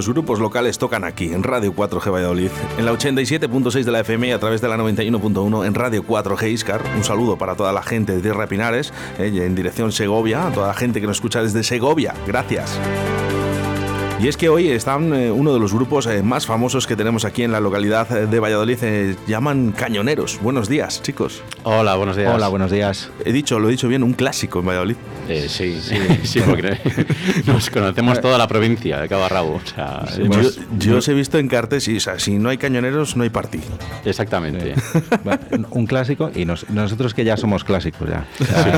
[0.00, 4.28] los grupos locales tocan aquí, en Radio 4G Valladolid, en la 87.6 de la FM
[4.28, 6.82] y a través de la 91.1 en Radio 4G Iscar.
[6.96, 10.68] Un saludo para toda la gente de Tierra Pinares, eh, en dirección Segovia, a toda
[10.68, 12.14] la gente que nos escucha desde Segovia.
[12.26, 12.78] Gracias.
[14.22, 17.24] Y es que hoy están eh, uno de los grupos eh, más famosos que tenemos
[17.24, 20.38] aquí en la localidad de Valladolid, eh, llaman Cañoneros.
[20.42, 21.42] Buenos días, chicos.
[21.62, 22.34] Hola, buenos días.
[22.34, 23.08] Hola, buenos días.
[23.24, 24.96] He dicho, lo he dicho bien, un clásico en Valladolid.
[25.48, 26.76] sí, sí, sí, porque
[27.46, 29.58] nos conocemos toda la provincia de Cabo Rabo.
[30.78, 33.30] yo, os he visto en cartes y, o sea, si no hay cañoneros, no hay
[33.30, 33.64] partido.
[34.04, 34.74] Exactamente.
[35.70, 38.26] un clásico y nosotros que ya somos clásicos, ya.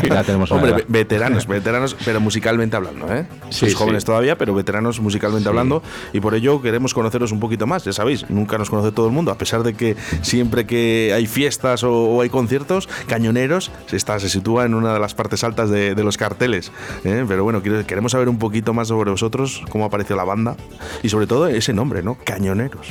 [0.08, 3.26] Ya, tenemos Hombre, veteranos, veteranos, pero musicalmente hablando, ¿eh?
[3.48, 7.84] Sois jóvenes todavía, pero veteranos musicalmente hablando, y por ello queremos conoceros un poquito más.
[7.84, 11.26] Ya sabéis, nunca nos conoce todo el mundo, a pesar de que siempre que hay
[11.26, 15.70] fiestas o, hay conciertos, Cañoneros se, está, se sitúa en una de las partes altas
[15.70, 16.72] de, los carteles.
[17.04, 17.24] ¿eh?
[17.28, 20.56] Pero bueno, queremos saber un poquito más sobre vosotros, cómo apareció la banda
[21.02, 22.16] y sobre todo ese nombre, ¿no?
[22.24, 22.88] Cañoneros.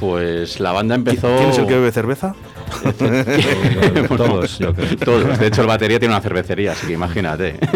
[0.00, 1.36] Pues la banda empezó.
[1.36, 2.34] ¿Quién es el que bebe cerveza?
[4.16, 4.96] todos, yo creo.
[4.96, 5.38] Todos.
[5.38, 7.58] De hecho, el batería tiene una cervecería, así que imagínate.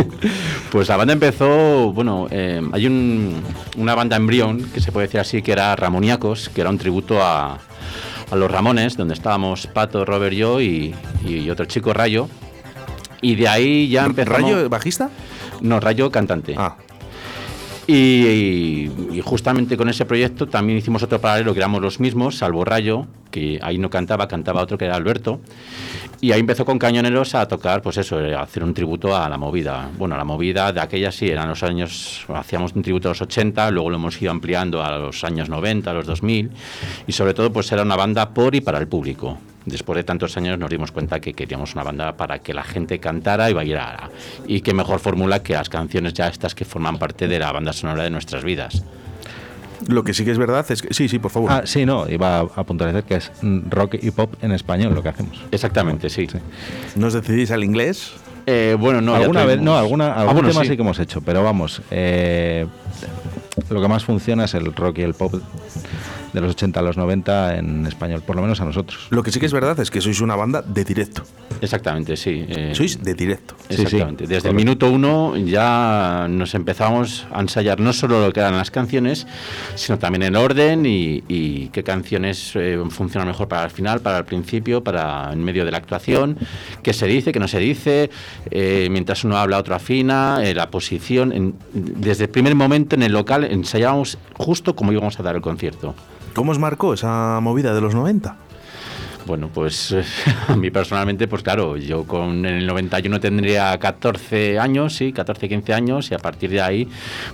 [0.70, 2.86] Pues la banda empezó, bueno, eh, hay
[3.76, 7.22] una banda embrión, que se puede decir así, que era Ramoniacos, que era un tributo
[7.22, 7.58] a,
[8.32, 10.94] los Ramones, donde estábamos Pato, Robert, yo y,
[11.50, 12.26] otro chico, Rayo.
[13.20, 14.30] Y de ahí ya empezó.
[14.30, 15.10] ¿Rayo bajista?
[15.60, 16.54] No, Rayo cantante.
[16.56, 16.76] Ah.
[17.86, 18.90] Y,
[19.24, 23.58] justamente con ese proyecto también hicimos otro paralelo que éramos los mismos, salvo Rayo, que
[23.62, 25.40] ahí no cantaba, cantaba otro que era Alberto.
[26.20, 29.36] Y ahí empezó con Cañoneros a tocar, pues eso, a hacer un tributo a la
[29.36, 29.90] movida.
[29.98, 33.70] Bueno, la movida de aquella sí, eran los años, hacíamos un tributo a los 80,
[33.72, 36.50] luego lo hemos ido ampliando a los años 90, a los 2000,
[37.08, 40.36] y sobre todo pues era una banda por y para el público después de tantos
[40.36, 44.10] años nos dimos cuenta que queríamos una banda para que la gente cantara y bailara.
[44.46, 47.72] Y qué mejor fórmula que las canciones ya estas que forman parte de la banda
[47.72, 48.84] sonora de nuestras vidas.
[49.88, 50.94] Lo que sí que es verdad es que.
[50.94, 51.50] Sí, sí, por favor.
[51.50, 53.32] Ah, sí, no, iba a puntualizar que es
[53.68, 55.42] rock y pop en español lo que hacemos.
[55.50, 56.28] Exactamente, sí.
[56.94, 58.12] ¿Nos decidís al inglés?
[58.46, 59.14] Eh, bueno, no.
[59.14, 60.76] Alguna vez, no, alguna, ah, algún tema sí.
[60.76, 61.82] que hemos hecho, pero vamos.
[61.90, 62.66] Eh,
[63.70, 65.34] lo que más funciona es el rock y el pop
[66.32, 69.08] de los 80 a los 90 en español, por lo menos a nosotros.
[69.10, 71.22] Lo que sí que es verdad es que sois una banda de directo.
[71.60, 72.46] Exactamente, sí.
[72.48, 73.54] Eh, sois de directo.
[73.68, 74.26] Exactamente.
[74.26, 78.70] Desde el minuto uno ya nos empezamos a ensayar no solo lo que eran las
[78.70, 79.26] canciones,
[79.74, 81.22] sino también el orden y,
[81.72, 85.70] qué canciones eh, funcionan mejor para el final, para el principio, para en medio de
[85.70, 86.36] la actuación,
[86.82, 88.10] qué se dice, qué no se dice,
[88.50, 91.54] eh, mientras uno habla, otro afina, la posición.
[91.72, 95.94] desde el primer momento en el local ensayábamos justo como íbamos a dar el concierto.
[96.34, 98.36] ¿Cómo os marcó esa movida de los 90?
[99.32, 99.94] Bueno, pues
[100.48, 105.72] a mí personalmente, pues claro, yo con el 91 tendría 14 años, sí, 14, 15
[105.72, 106.86] años, y a partir de ahí,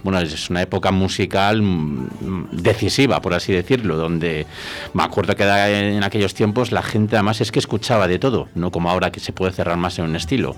[0.04, 4.46] bueno, es una época musical mm, decisiva, por así decirlo, donde
[4.94, 8.70] me acuerdo que en aquellos tiempos la gente además es que escuchaba de todo, no
[8.70, 10.54] como ahora que se puede cerrar más en un estilo.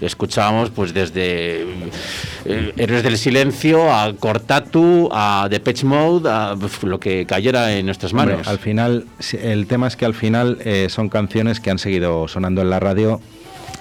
[0.00, 1.62] Escuchábamos pues desde
[2.44, 8.12] eh, Héroes del Silencio a Cortatu, a Depeche Mode, a lo que cayera en nuestras
[8.12, 8.46] manos.
[8.46, 12.62] al final, el tema es que al final eh, son canciones que han seguido sonando
[12.62, 13.20] en la radio.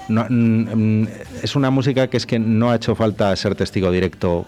[0.08, 1.08] Mm, mm,
[1.44, 4.46] es una música que es que no ha hecho falta ser testigo directo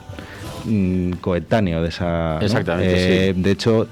[0.66, 2.40] mm, coetáneo de esa.
[2.42, 3.30] Exactamente.
[3.30, 3.88] Eh, de hecho,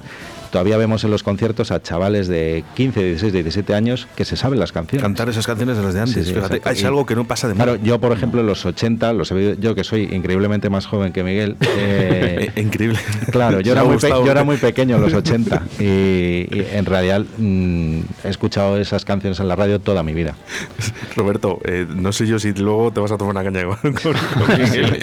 [0.55, 4.57] todavía vemos en los conciertos a chavales de 15, 16, 17 años que se saben
[4.57, 5.03] las canciones.
[5.03, 6.31] Cantar esas canciones de las de antes.
[6.31, 9.33] Fíjate, es algo que no pasa de Claro, yo, por ejemplo, en los 80, los
[9.59, 11.57] yo que soy increíblemente más joven que Miguel.
[11.77, 12.97] Eh, Increíble.
[13.31, 17.99] Claro, yo era, muy yo era, muy pequeño en los 80 y, en realidad mm,
[18.23, 20.35] he escuchado esas canciones en la radio toda mi vida.
[21.17, 24.57] Roberto, eh, no sé yo si luego te vas a tomar una caña con, con
[24.57, 24.99] Miguel.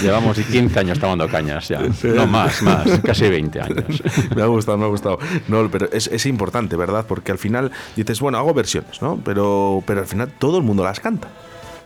[0.00, 1.80] Llevamos 15 años tomando cañas ya.
[2.04, 4.02] No más, más, casi 20 años.
[4.36, 5.18] me ha gustado, me ha gustado.
[5.48, 7.06] No, pero es, es, importante, ¿verdad?
[7.06, 9.20] Porque al final dices, bueno, hago versiones, ¿no?
[9.24, 11.28] Pero, pero al final todo el mundo las canta.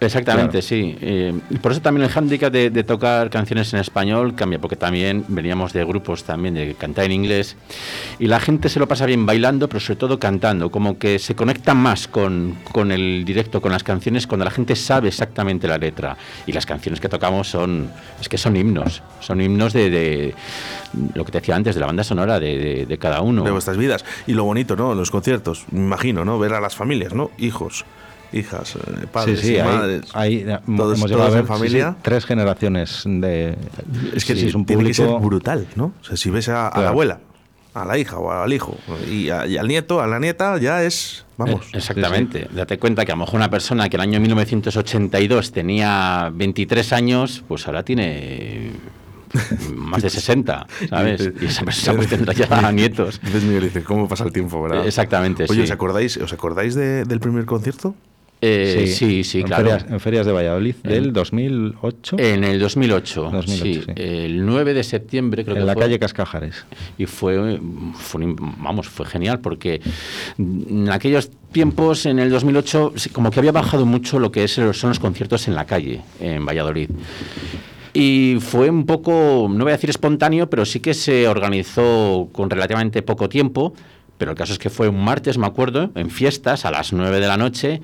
[0.01, 0.97] Exactamente, sí.
[1.01, 1.33] Eh,
[1.63, 5.85] por eso también el hándicap de, tocar canciones en español cambia, porque también veníamos de
[5.85, 7.57] grupos también de cantar en inglés
[8.19, 11.35] y la gente se lo pasa bien bailando, pero sobre todo cantando, como que se
[11.35, 15.79] conecta más con, con el directo, con las canciones, cuando la gente sabe exactamente la
[15.79, 16.17] letra.
[16.47, 17.91] Y las canciones que tocamos son,
[18.21, 20.35] es que son himnos, son himnos de, de
[21.15, 23.43] lo que te decía antes, de la banda sonora de, de, cada uno.
[23.43, 24.05] De vuestras vidas.
[24.27, 24.95] Y lo bonito, ¿no?
[24.95, 26.39] Los conciertos, me imagino, ¿no?
[26.39, 27.31] Ver a las familias, ¿no?
[27.39, 27.85] Hijos
[28.37, 30.07] hijas, eh, padres y madres.
[30.11, 31.97] todos, hemos llegado a ver familia.
[32.03, 33.57] tres generaciones de.
[34.15, 35.93] Es que sí, es un público tiene que ser brutal, ¿no?
[36.01, 37.21] O sea, si ves a, la abuela,
[37.75, 38.77] a la hija o al hijo
[39.11, 41.25] y, al nieto, a la nieta, ya es.
[41.37, 41.67] Vamos.
[41.67, 42.49] Eh, exactamente.
[42.53, 47.45] Date cuenta que a lo mejor una persona que el año 1982 tenía 23 años,
[47.47, 48.73] pues ahora tiene
[49.75, 51.33] más de 60, ¿sabes?
[51.41, 53.17] Y esa persona pues, tendrá ya nietos.
[53.23, 54.87] Entonces Miguel dice, ¿cómo pasa el tiempo, verdad?
[54.87, 57.95] Exactamente, Oye, ¿os acordáis, ¿os acordáis del primer concierto?
[58.41, 59.65] Eh, sí, sí, en claro.
[59.65, 62.17] Ferias, en ferias de Valladolid del 2008.
[62.19, 65.83] En el 2008, 2008 sí, El 9 de septiembre creo en que la fue.
[65.83, 66.67] calle Cascajares.
[66.99, 67.59] Y fue,
[67.95, 68.23] fue,
[68.59, 69.81] vamos, fue genial porque
[70.39, 74.91] en aquellos tiempos, en el 2008, como que había bajado mucho lo que es, son
[74.91, 76.91] los conciertos en la calle, en Valladolid.
[77.95, 82.51] Y fue un poco, no voy a decir espontáneo, pero sí que se organizó con
[82.51, 83.73] relativamente poco tiempo
[84.19, 87.21] pero el caso es que fue un martes, me acuerdo, en fiestas a las 9
[87.21, 87.81] de la noche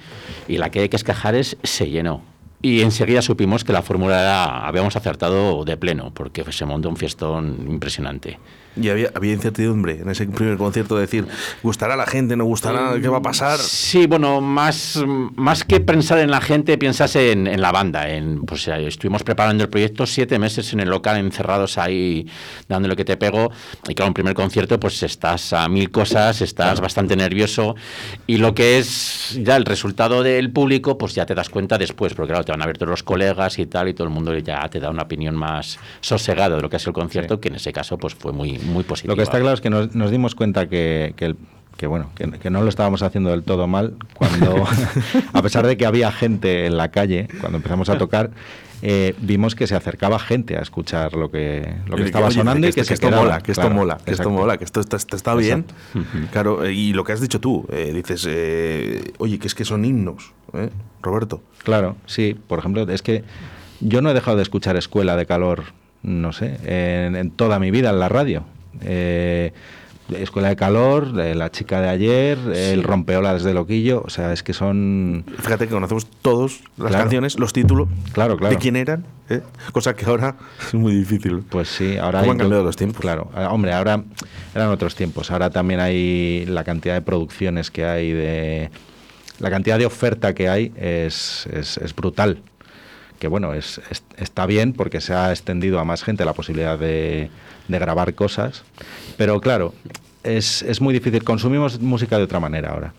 [0.48, 2.22] y la calle Cascajares se llenó.
[2.60, 6.96] Y enseguida supimos que la fórmula era, habíamos acertado de pleno, porque se montó un
[6.96, 8.38] fiestón impresionante.
[8.74, 11.26] Y había, había incertidumbre en ese primer concierto de decir,
[11.62, 12.36] ¿gustará la gente?
[12.36, 12.94] ¿No gustará?
[13.00, 13.58] ¿Qué va a pasar?
[13.58, 15.02] Sí, bueno, más,
[15.36, 18.08] más que pensar en la gente, piensas en, en la banda.
[18.08, 22.26] En, pues estuvimos preparando el proyecto siete meses en el local, encerrados ahí,
[22.68, 23.50] dándole que te pego.
[23.88, 27.76] Y claro, en primer concierto, pues estás a mil cosas, estás bastante nervioso.
[28.26, 32.14] Y lo que es ya el resultado del público, pues ya te das cuenta después,
[32.14, 34.36] porque claro, te van a ver todos los colegas y tal, y todo el mundo
[34.38, 37.40] ya te da una opinión más sosegada de lo que es el concierto, sí.
[37.40, 39.12] que en ese caso, pues fue muy muy positiva.
[39.12, 41.36] Lo que está claro es que nos, nos dimos cuenta que, que, el,
[41.76, 44.64] que bueno, que, que, no lo estábamos haciendo del todo mal cuando,
[45.32, 48.30] a pesar de que había gente en la calle, cuando empezamos a tocar,
[48.84, 52.66] eh, vimos que se acercaba gente a escuchar lo que, lo que estaba Oye, sonando
[52.66, 53.22] que y que, se esto quedaba.
[53.22, 55.66] mola, que esto Claro, mola, que esto mola, que esto está, está, está bien.
[56.32, 59.64] Claro, eh, y lo que has dicho tú, eh, dices, eh, oye, que es que
[59.64, 60.70] son himnos, ¿eh?
[61.00, 61.42] Roberto.
[61.62, 63.22] Claro, sí, por ejemplo, es que
[63.80, 65.66] yo no he dejado de escuchar Escuela de Calor,
[66.02, 68.44] no sé, en, en toda mi vida en la radio.
[68.82, 69.52] Eh,
[70.16, 74.42] Escuela de Calor, de La Chica de Ayer, El Rompeolas de Loquillo, o sea, es
[74.42, 75.24] que son...
[75.38, 77.04] Fíjate que conocemos todos las Claro.
[77.04, 78.54] canciones, los títulos, Claro, claro.
[78.54, 79.40] de quién eran, ¿eh?
[79.72, 80.36] cosa que ahora
[80.68, 81.42] es muy difícil.
[81.48, 83.00] Pues sí, ahora ¿Cómo han cambiado los tiempos?
[83.00, 84.02] Claro, Ah, hombre, ahora
[84.54, 85.30] eran otros tiempos.
[85.30, 88.70] Ahora también hay la cantidad de producciones que hay, de
[89.38, 92.38] la cantidad de oferta que hay es, es, es brutal.
[93.22, 96.76] Que bueno, es, es- está bien porque se ha extendido a más gente la posibilidad
[96.76, 97.30] de,
[97.68, 98.64] de grabar cosas.
[99.16, 99.74] Pero claro,
[100.24, 101.22] es, es muy difícil.
[101.22, 102.94] Consumimos música de otra manera ahora.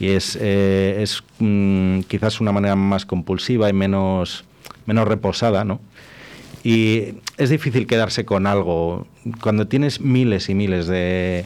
[0.00, 4.46] Y es, eh, es mm, quizás una manera más compulsiva y menos,
[4.86, 5.78] menos reposada, ¿no?
[6.64, 9.06] Y es difícil quedarse con algo.
[9.42, 11.44] Cuando tienes miles y miles de,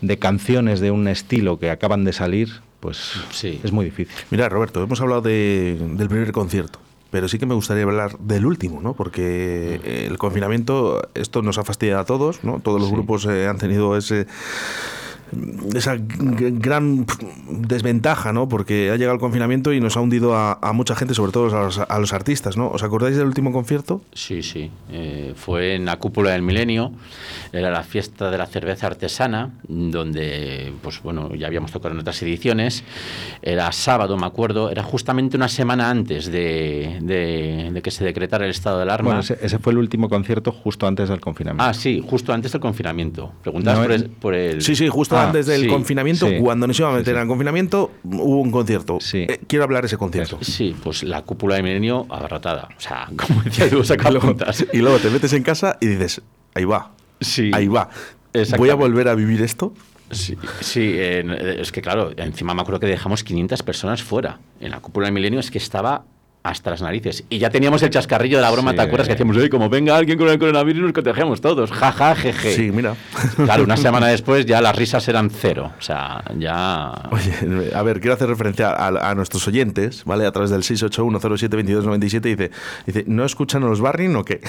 [0.00, 3.60] de canciones de un estilo que acaban de salir, pues Sí.
[3.64, 4.14] es muy difícil.
[4.30, 6.78] Mira, Roberto, hemos hablado de- del primer concierto,
[7.14, 8.94] pero sí que me gustaría hablar del último, ¿no?
[8.94, 12.58] Porque eh, el confinamiento, esto nos ha fastidiado a todos, ¿no?
[12.58, 12.94] Todos los Sí.
[12.96, 14.26] grupos eh, han tenido ese
[15.74, 17.06] esa gran
[17.48, 18.48] desventaja, ¿no?
[18.48, 21.56] Porque ha llegado el confinamiento y nos ha hundido a, a mucha gente, sobre todo
[21.56, 22.68] a los, a los artistas, ¿no?
[22.70, 24.00] ¿Os acordáis del último concierto?
[24.12, 24.70] Sí, sí.
[24.90, 26.92] Eh, fue en la cúpula del milenio.
[27.52, 32.20] Era la fiesta de la cerveza artesana, donde, pues bueno, ya habíamos tocado en otras
[32.22, 32.84] ediciones.
[33.42, 34.70] Era sábado, me acuerdo.
[34.70, 39.06] Era justamente una semana antes de, de- de que se decretara el estado de alarma.
[39.08, 41.64] Bueno, ese, ese fue el último concierto justo antes del confinamiento.
[41.64, 43.32] Ah, sí, justo antes del confinamiento.
[43.42, 46.28] Preguntabas No, por, es- el, por el- Sí, sí, justo Ah, antes del sí, confinamiento,
[46.28, 46.36] sí.
[46.40, 47.20] cuando nos iban a meter sí.
[47.20, 48.98] al confinamiento, hubo un concierto.
[49.12, 50.38] Eh, quiero hablar de ese concierto.
[50.40, 52.68] Sí, pues la cúpula del milenio abarrotada.
[52.76, 54.64] O sea, como decía tú, saca puntas.
[54.72, 56.22] Y luego te metes en casa y dices,
[56.54, 57.50] ahí va, Sí.
[57.54, 57.88] ahí va.
[58.56, 59.72] Voy a volver a vivir esto.
[60.10, 64.38] Sí, sí eh, es que claro, encima me acuerdo que dejamos 500 personas fuera.
[64.60, 66.04] En la cúpula del milenio es que estaba
[66.44, 67.24] hasta las narices.
[67.30, 68.76] Y ya teníamos el chascarrillo de la broma, Sí.
[68.76, 69.08] ¿te acuerdas?
[69.08, 71.70] Que decíamos, "Ey, como venga alguien con el coronavirus, nos contagiamos todos.
[71.72, 72.54] Ja, ja, jeje.
[72.54, 72.94] Sí, mira.
[73.36, 75.72] Claro, una semana después ya las risas eran cero.
[75.78, 76.92] O sea, ya...
[77.10, 80.26] Oye, a ver, quiero hacer referencia a, a nuestros oyentes, ¿vale?
[80.26, 82.50] A través del 681072297 dice,
[82.86, 84.40] dice, ¿no escuchan a los Barrin o qué?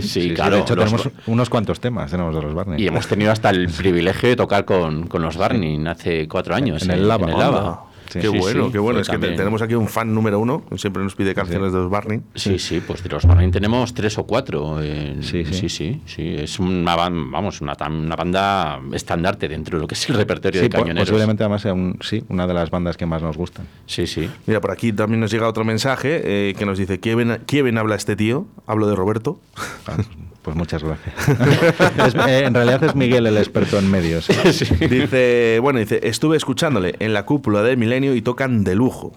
[0.00, 2.82] Sí, claro, De hecho, los- tenemos unos cuantos temas, tenemos de los Barney.
[2.82, 6.82] Y hemos tenido hasta el privilegio de tocar con, con los Barney hace cuatro años.
[6.84, 7.24] En eh, el Lava.
[7.26, 7.38] En el.
[7.38, 7.84] Lava.
[8.12, 8.18] Sí.
[8.20, 9.00] qué Sí, bueno, sí, qué bueno.
[9.00, 12.20] Es que tenemos aquí un fan número uno, siempre nos pide canciones de los Barney.
[12.34, 14.80] Sí, sí, pues de los Barney tenemos tres o cuatro.
[14.82, 15.68] eh, Sí, sí.
[16.04, 16.34] sí.
[16.36, 20.68] Es una, vamos, una, una banda estandarte dentro de lo que es el repertorio de
[20.68, 21.02] cañoneros.
[21.08, 23.66] posiblemente además sea un- sí, una de las bandas que más nos gustan.
[23.86, 24.28] Sí, sí.
[24.46, 27.62] Mira, por aquí también nos llega otro mensaje eh, que nos dice, ¿qué ven, ¿qué
[27.62, 28.46] ven habla este tío?
[28.66, 29.40] Hablo de Roberto.
[30.42, 31.14] Pues muchas gracias.
[32.06, 34.26] Es- eh, en realidad es Miguel el experto en medios.
[34.90, 39.12] Dice, bueno, dice, estuve escuchándole en la cúpula del milenio y tocan de lujo.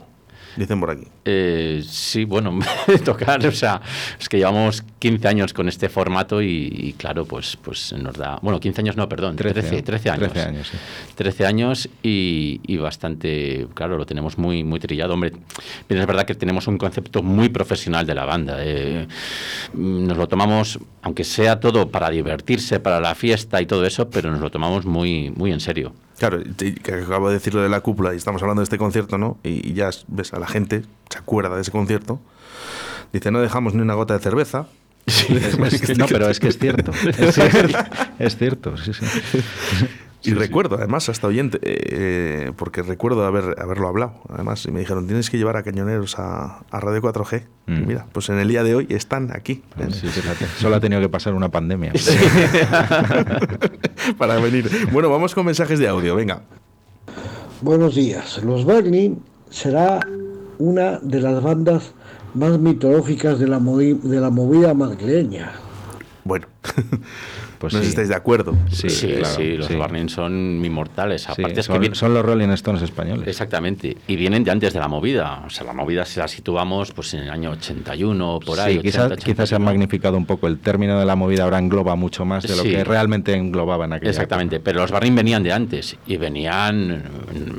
[0.56, 1.08] Dicen por aquí.
[1.26, 2.60] Eh, sí, bueno,
[3.06, 3.82] tocar, o sea,
[4.20, 8.60] es que llevamos 15 años con este formato y, claro, pues, pues nos da, bueno,
[8.60, 10.32] 15 años no, perdón, 13, 13, años.
[10.32, 10.78] 13 años, sí.
[11.16, 15.14] 13 años y, bastante, claro, lo tenemos muy, muy trillado.
[15.14, 15.34] Hombre,
[15.90, 18.58] es verdad que tenemos un concepto muy profesional de la banda.
[18.60, 19.08] Eh,
[19.74, 24.32] nos lo tomamos, aunque sea todo para divertirse, para la fiesta y todo eso, pero
[24.32, 25.94] nos lo tomamos muy, muy en serio.
[26.18, 29.38] Claro, que acabo de decirlo de la cúpula y estamos hablando de este concierto, ¿no?
[29.44, 32.20] Y, ya ves a la gente, se acuerda de ese concierto.
[33.12, 34.68] Dice, no dejamos ni una gota de cerveza.
[35.98, 36.92] no, pero es que es cierto.
[37.20, 37.78] Es, cierto,
[38.18, 39.06] es cierto sí, sí.
[40.26, 44.22] Y recuerdo, además, hasta oyente, eh, porque recuerdo haber, haberlo hablado.
[44.30, 47.44] Además, y me dijeron, tienes que llevar a cañoneros a, Radio 4G.
[47.68, 47.88] Mm.
[47.88, 49.64] mira, pues en el día de hoy están aquí.
[50.58, 51.94] Solo ha tenido que pasar una pandemia.
[54.18, 54.70] Para venir.
[54.92, 56.42] Bueno, vamos con mensajes de audio, venga.
[57.62, 58.44] Buenos días.
[58.44, 60.00] Los Berlin será
[60.58, 61.94] una de las bandas
[62.34, 65.54] más mitológicas de la, de la movida madrileña.
[66.24, 66.48] Bueno.
[67.66, 68.56] Pues no sé si estáis de acuerdo.
[68.72, 70.10] Sí, sí, los sí.
[70.10, 71.28] son inmortales.
[71.28, 73.28] Aparte son, los Rolling Stones españoles.
[73.28, 73.98] Exactamente.
[74.08, 75.42] Y vienen de antes de la movida.
[75.48, 78.80] O sea, la movida se la situamos pues en el año 81 por ahí.
[78.80, 80.46] quizás, quizás se ha magnificado un poco.
[80.48, 83.94] El término de la movida ahora engloba mucho más de lo que realmente englobaba en
[83.94, 84.60] aquella Exactamente.
[84.60, 87.04] Pero los Barney venían de antes y venían,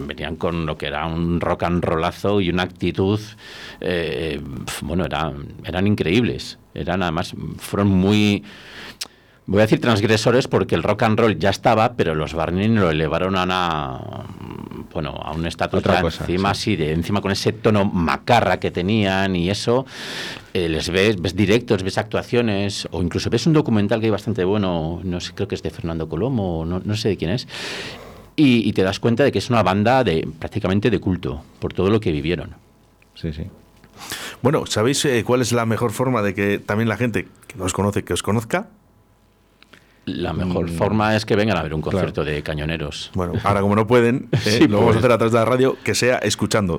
[0.07, 3.19] venían con lo que era un rock and rollazo y una actitud.
[3.81, 4.41] Eh,
[4.83, 6.61] bueno, eran, eran increíbles.
[6.75, 8.45] Eran además, fueron muy
[9.49, 12.91] Voy a decir transgresores porque el rock and roll ya estaba, pero los Barney lo
[12.91, 14.01] elevaron a una,
[14.93, 15.85] bueno, a un estatus
[16.21, 16.75] encima, sí.
[16.75, 19.87] de encima con ese tono macarra que tenían y eso,
[20.53, 24.43] eh, les ves, ves directos, ves actuaciones, o incluso ves un documental que hay bastante
[24.43, 27.47] bueno, no sé, creo que es de Fernando Colomo, no, no sé de quién es,
[28.35, 31.89] y, te das cuenta de que es una banda de prácticamente de culto, por todo
[31.89, 32.51] lo que vivieron.
[33.15, 33.45] Sí, sí.
[34.43, 37.65] Bueno, ¿sabéis eh, cuál es la mejor forma de que también la gente que no
[37.65, 38.69] os conoce, que os conozca?
[40.07, 40.75] La mejor mm.
[40.75, 43.11] forma es que vengan a ver un concierto de cañoneros.
[43.15, 44.97] Bueno, ahora como no pueden, eh, lo vamos a pues.
[44.99, 46.79] hacer a través de la radio, que sea escuchando.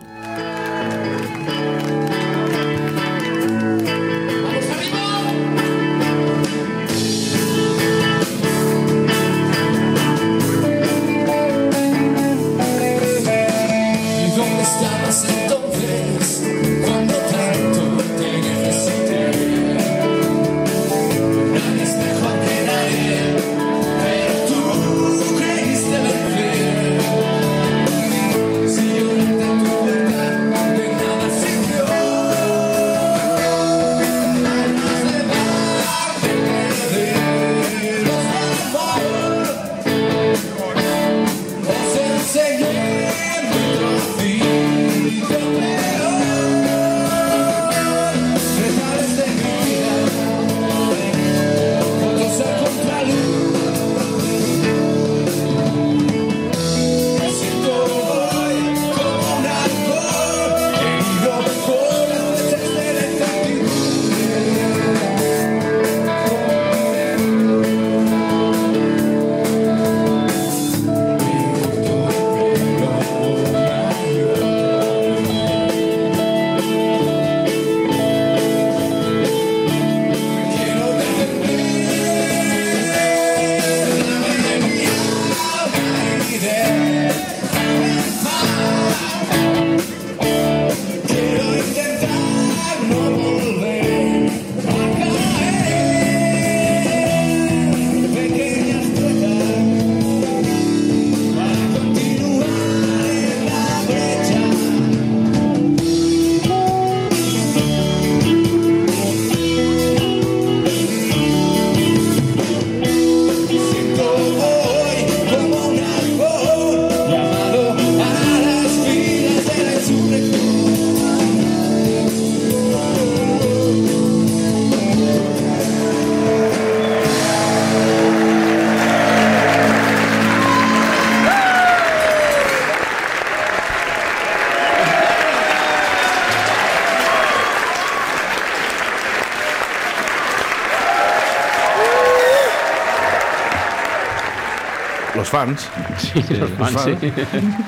[145.37, 145.69] Fans.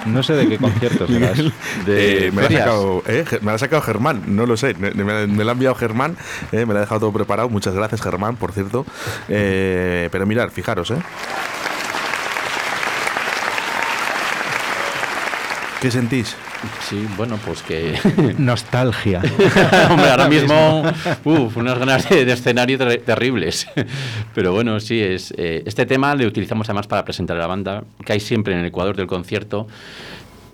[0.05, 1.39] No sé de qué concierto serás.
[1.87, 4.73] Eh, me, la ha sacado, Germán, no lo sé.
[4.73, 6.17] Me, la ha enviado Germán,
[6.51, 7.49] eh, me la ha dejado todo preparado.
[7.49, 8.85] Muchas gracias, Germán, por cierto.
[9.27, 10.97] Eh, pero mirar, fijaros, ¿eh?
[15.81, 16.35] ¿Qué sentís?
[16.81, 17.97] Sí, bueno, pues que...
[18.37, 19.19] Nostalgia.
[19.89, 20.83] Hombre, ahora mismo,
[21.23, 23.67] uf, unas ganas de, escenario terribles.
[24.35, 27.83] Pero bueno, sí, es eh, este tema le utilizamos además para presentar a la banda,
[28.05, 29.67] que hay siempre en el Ecuador del concierto.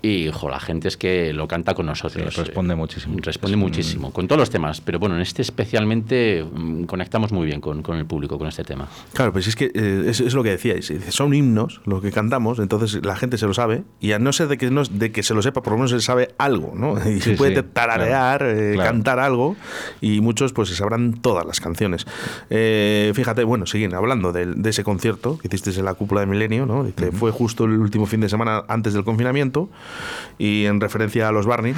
[0.02, 2.36] Y la gente es que lo canta con nosotros.
[2.36, 3.16] responde muchísimo.
[3.20, 7.60] Responde muchísimo, con todos los temas, pero bueno, en este especialmente mm, conectamos muy bien
[7.60, 8.88] con, el público con este tema.
[9.12, 13.04] Claro, pues es que eh, es, lo que decíais, son himnos lo que cantamos, entonces
[13.04, 15.34] la gente se lo sabe, y a no ser de que, no, de que se
[15.34, 16.96] lo sepa, por lo menos se sabe algo, ¿no?
[17.16, 19.56] Y se puede tararear, eh, cantar algo,
[20.00, 22.06] y muchos pues se sabrán todas las canciones.
[22.50, 26.66] Eh, fíjate, bueno, siguen hablando de, ese concierto que hicisteis en la cúpula de Milenio,
[26.66, 26.84] ¿no?
[26.84, 29.68] Dice, fue justo el último fin de semana antes del confinamiento.
[30.38, 31.74] Y en referencia a los Barney,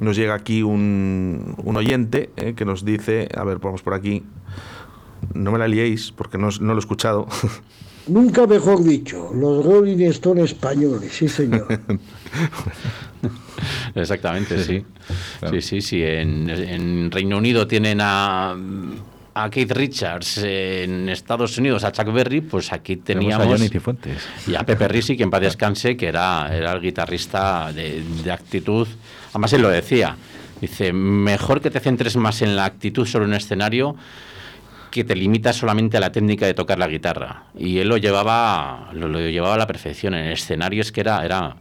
[0.00, 4.22] nos llega aquí un, oyente eh, que nos dice, a ver, vamos por aquí,
[5.34, 7.26] no me la liéis porque no, lo he escuchado.
[8.06, 11.66] Nunca mejor dicho, los Rolling Stones españoles, sí señor.
[13.94, 14.84] Exactamente, sí.
[15.50, 16.02] Sí, sí, sí.
[16.02, 18.56] en Reino Unido tienen a
[19.34, 23.60] a Keith Richards en Estados Unidos, a Chuck Berry, pues aquí teníamos...
[24.46, 28.86] Y a Pepe Risi, que en paz descanse, que era, era el guitarrista de, actitud.
[29.30, 30.16] Además, él lo decía.
[30.60, 33.96] Dice, mejor que te centres más en la actitud sobre un escenario
[34.90, 37.44] que te limitas solamente a la técnica de tocar la guitarra.
[37.56, 40.14] Y él lo llevaba, lo, llevaba a la perfección.
[40.14, 41.24] En el escenario es que era...
[41.24, 41.56] era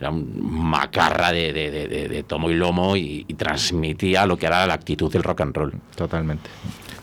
[0.00, 0.30] era un
[0.70, 5.24] macarra de, de, tomo y lomo y, y, transmitía lo que era la actitud del
[5.24, 5.72] rock and roll.
[5.96, 6.48] Totalmente.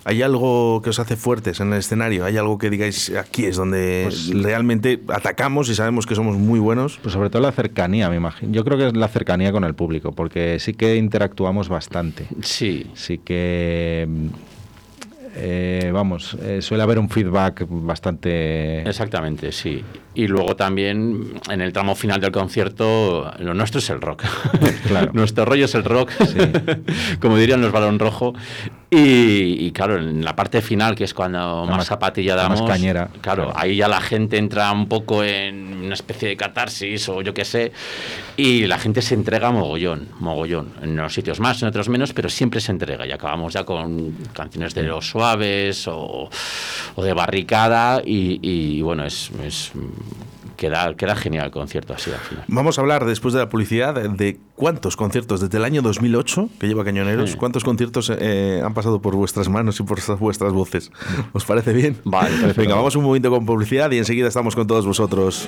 [0.08, 2.26] ¿Hay algo que os hace fuertes en el escenario?
[2.26, 6.60] ¿Hay algo que digáis aquí es donde pues realmente atacamos y sabemos que somos muy
[6.60, 7.00] buenos?
[7.02, 8.54] Pues sobre todo la cercanía, me imagino.
[8.54, 12.28] Yo creo que es la cercanía con el público, porque sí que interactuamos bastante.
[12.44, 12.86] Sí.
[12.94, 14.08] Sí que
[15.38, 18.88] eh, vamos, eh, suele haber un feedback bastante...
[18.88, 19.84] Exactamente, sí.
[20.14, 24.24] Y luego también en el tramo final del concierto, lo nuestro es el rock.
[24.88, 25.12] Claro.
[25.14, 26.12] Nuestro rollo es el rock,
[27.20, 28.34] como dirían los balón rojo.
[28.90, 33.10] Y, claro, en la parte final, que es cuando más, zapatilla damos, más cañera.
[33.22, 37.34] Claro, ahí ya la gente entra un poco en una especie de catarsis o yo
[37.34, 37.72] qué sé,
[38.38, 40.74] y la gente se entrega mogollón, mogollón.
[40.82, 43.06] En unos sitios más, en otros menos, pero siempre se entrega.
[43.06, 46.30] Y acabamos ya con canciones de los suaves o,
[46.96, 49.32] de barricada, y, bueno, es
[50.56, 52.46] queda, queda genial el concierto así al final.
[52.48, 56.68] Vamos a hablar después de la publicidad de cuántos conciertos desde el año 2008 que
[56.68, 60.92] lleva Cañoneros, cuántos conciertos eh, han pasado por vuestras manos y por vuestras voces.
[61.34, 61.98] ¿Os parece bien?
[62.04, 65.48] Vale, Venga, vamos un momento con publicidad y enseguida estamos con todos vosotros.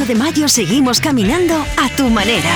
[0.00, 2.50] 8 de mayo seguimos caminando a tu manera.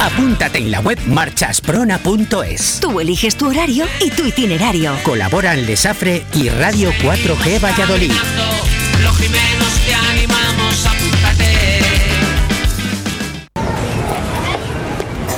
[0.00, 2.78] Apúntate en la web marchasprona.es.
[2.80, 4.94] Tú eliges tu horario y tu itinerario.
[5.02, 8.12] Colaboran Lesafre y Radio 4G Valladolid.
[9.02, 10.86] Los te animamos,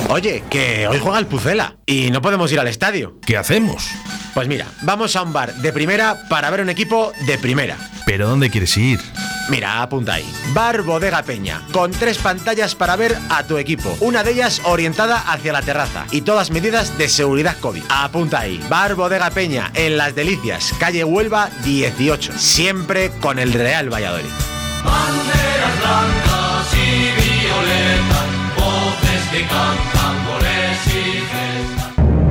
[0.09, 3.19] Oye, que hoy juega el Pucela y no podemos ir al estadio.
[3.25, 3.89] ¿Qué hacemos?
[4.35, 7.77] Pues mira, vamos a un bar de primera para ver un equipo de primera.
[8.05, 8.99] ¿Pero dónde quieres ir?
[9.49, 10.31] Mira, apunta ahí.
[10.53, 13.95] Bar Bodega Peña, con tres pantallas para ver a tu equipo.
[13.99, 17.83] Una de ellas orientada hacia la terraza y todas medidas de seguridad COVID.
[17.89, 18.63] Apunta ahí.
[18.69, 22.37] Bar Bodega Peña, en Las Delicias, calle Huelva 18.
[22.37, 24.29] Siempre con el Real Valladolid.
[24.83, 30.15] Banderas blancas y violetas, voces que cantan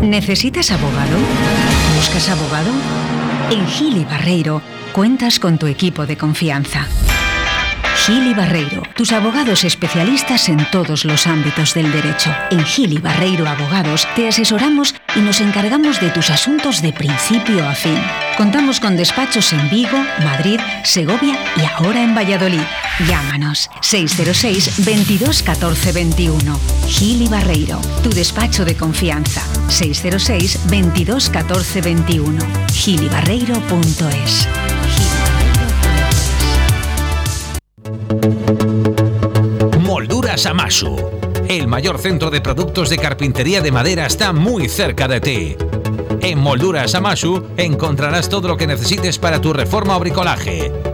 [0.02, 1.16] y ¿Necesitas abogado?
[1.96, 2.70] ¿Buscas abogado?
[3.50, 6.86] En Gili Barreiro cuentas con tu equipo de confianza.
[8.06, 12.30] Gil Barreiro, tus abogados especialistas en todos los ámbitos del derecho.
[12.50, 17.74] En Gil Barreiro Abogados te asesoramos y nos encargamos de tus asuntos de principio a
[17.74, 17.98] fin.
[18.36, 22.60] Contamos con despachos en Vigo, Madrid, Segovia y ahora en Valladolid.
[23.08, 26.60] Llámanos 606 22 14 21.
[26.86, 29.40] Gil Barreiro, tu despacho de confianza.
[29.68, 32.38] 606 22 14 21.
[32.70, 34.46] gilibarreiro.es.
[39.80, 40.96] Molduras Amasu.
[41.48, 45.56] El mayor centro de productos de carpintería de madera está muy cerca de ti.
[46.20, 50.93] En Molduras Amasu encontrarás todo lo que necesites para tu reforma o bricolaje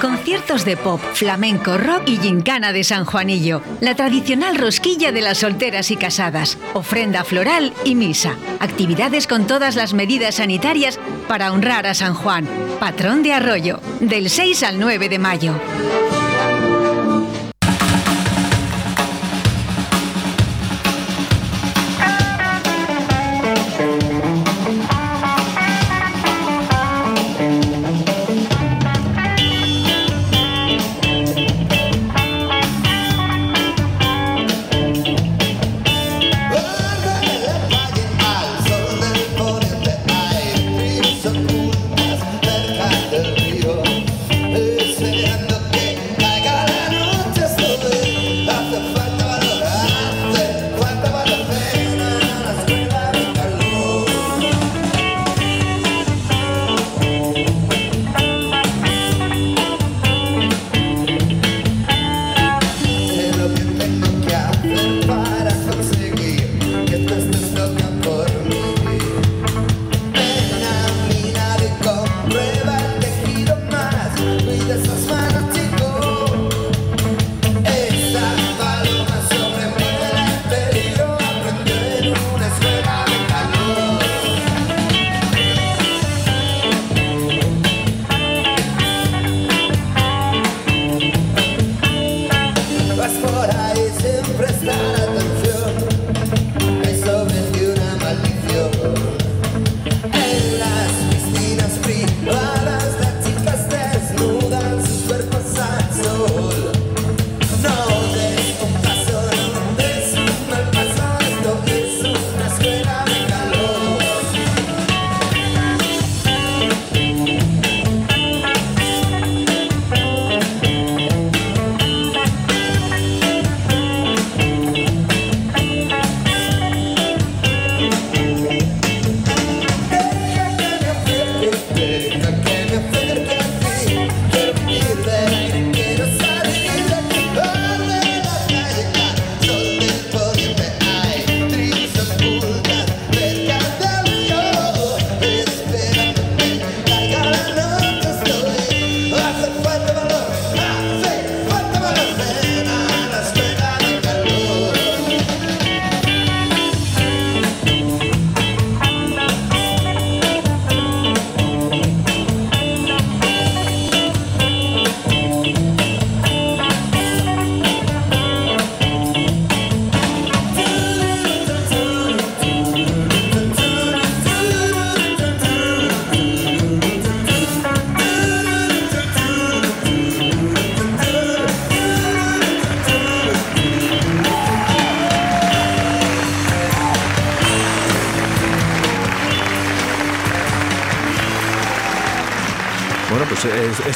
[0.00, 3.60] Conciertos de pop, flamenco, rock y gincana de San Juanillo.
[3.80, 6.56] La tradicional rosquilla de las solteras y casadas.
[6.72, 8.36] Ofrenda floral y misa.
[8.60, 14.30] Actividades con todas las medidas sanitarias para honrar a San Juan, patrón de Arroyo, del
[14.30, 15.54] 6 al 9 de mayo.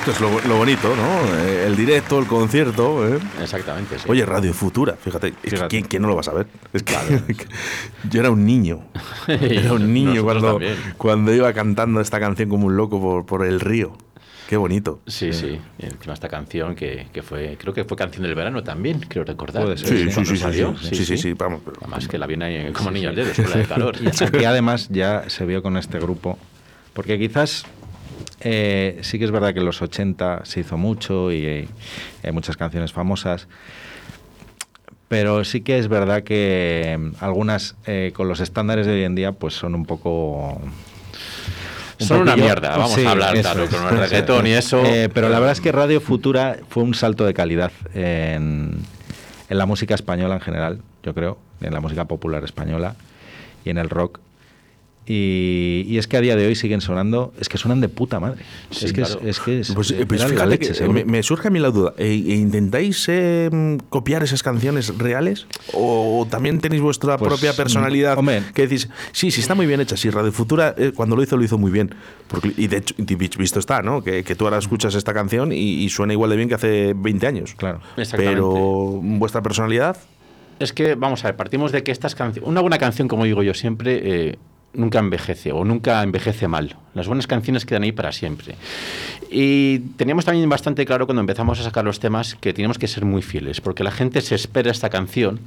[0.07, 1.39] Esto es lo, bonito, ¿no?
[1.39, 3.09] Eh, el directo, el concierto.
[3.09, 3.19] ¿eh?
[3.41, 4.05] Exactamente, sí.
[4.07, 5.33] Oye, Radio Futura, fíjate,
[5.71, 6.47] ¿quién, ¿quién, no lo va a saber?
[6.75, 6.95] Es que
[8.11, 8.83] yo era un niño.
[9.29, 10.61] era un niño cuando,
[10.99, 13.97] cuando iba cantando esta canción como un loco por, por el río.
[14.47, 15.01] Qué bonito.
[15.07, 15.59] Sí, sí.
[15.79, 19.79] Encima esta canción que, que, fue, creo que fue canción del verano también, creo recordar.
[19.79, 20.77] Sí, sí, sí, salió.
[20.77, 21.63] Sí, sí, sí, vamos.
[21.81, 23.97] Además que la viene como niño al dedo, escuela de calor.
[24.03, 26.39] Y aquí además ya se vio con este grupo,
[26.93, 27.65] porque quizás
[28.41, 31.69] eh, sí que es verdad que en los 80 se hizo mucho y
[32.23, 33.49] hay muchas canciones famosas,
[35.09, 39.33] pero sí que es verdad que algunas eh, con los estándares de hoy en día
[39.33, 40.61] pues son un poco
[41.99, 44.85] son una mierda, vamos a hablar claro, con el reggaetón y eso.
[44.85, 48.79] Eh, pero la verdad es que Radio Futura fue un salto de calidad en,
[49.49, 52.97] en la música española en general, yo creo, en la música popular española
[53.65, 54.21] y en el rock.
[55.07, 58.43] Y, es que a día de hoy siguen sonando, es que suenan de puta madre.
[58.71, 60.25] es, que es, que pues, eh, pues
[61.07, 61.93] me, surge a mí la duda.
[61.99, 65.47] ¿E, e ¿Intentáis em, copiar esas canciones reales?
[65.75, 68.19] ¿O también tenéis vuestra pues, propia personalidad?
[68.55, 69.97] que decís, sí, sí, está muy bien hecha.
[69.97, 71.95] Sí, Radio Futura, eh, cuando lo hizo, lo hizo muy bien.
[72.57, 72.95] y de hecho,
[73.39, 74.03] visto está, ¿no?
[74.03, 77.55] Que, tú ahora escuchas esta canción y, suena igual de bien que hace 20 años.
[77.55, 77.81] Claro.
[78.17, 79.97] Pero, ¿vuestra personalidad?
[80.59, 82.49] Es que, vamos a ver, partimos de que estas canciones.
[82.49, 84.39] Una buena canción, como digo yo siempre.
[84.75, 86.77] Nunca envejece o nunca envejece mal.
[86.95, 88.57] Las buenas canciones quedan ahí para siempre.
[89.31, 93.05] Y teníamos también bastante claro cuando empezamos a sacar los temas que teníamos que ser
[93.05, 95.41] muy fieles, porque la gente se espera esta canción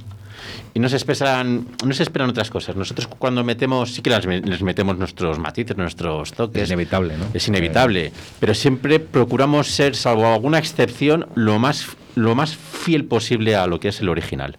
[0.74, 2.76] y no se esperan, no se esperan otras cosas.
[2.76, 6.62] Nosotros cuando metemos, sí que les metemos nuestros matices, nuestros toques.
[6.62, 7.26] Es inevitable, ¿no?
[7.34, 13.56] Es inevitable, pero siempre procuramos ser, salvo alguna excepción, lo más, lo más fiel posible
[13.56, 14.56] a lo que es el original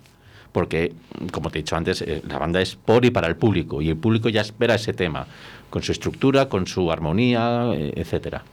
[0.51, 0.93] porque,
[1.31, 3.89] como te he dicho antes, eh, la banda es por y para el público, y
[3.89, 5.27] el público ya espera ese tema,
[5.69, 8.43] con su estructura, con su armonía, eh, etcétera.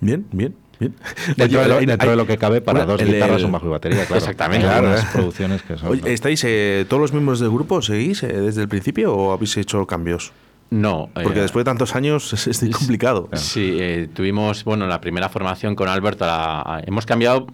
[0.00, 0.54] Bien, bien.
[0.80, 0.92] Bien.
[1.36, 4.16] Dentro, de, lo, que cabe para dos guitarras, un bajo y batería, claro.
[4.16, 4.66] Exactamente.
[4.66, 6.00] Las producciones que son.
[6.04, 10.32] ¿Estáis eh, todos los miembros del grupo, seguís desde el principio o habéis hecho cambios?
[10.70, 11.10] No.
[11.14, 13.28] Porque después de tantos años es, complicado.
[13.34, 16.26] Sí, tuvimos, bueno, la primera formación con Alberto,
[16.84, 17.46] hemos cambiado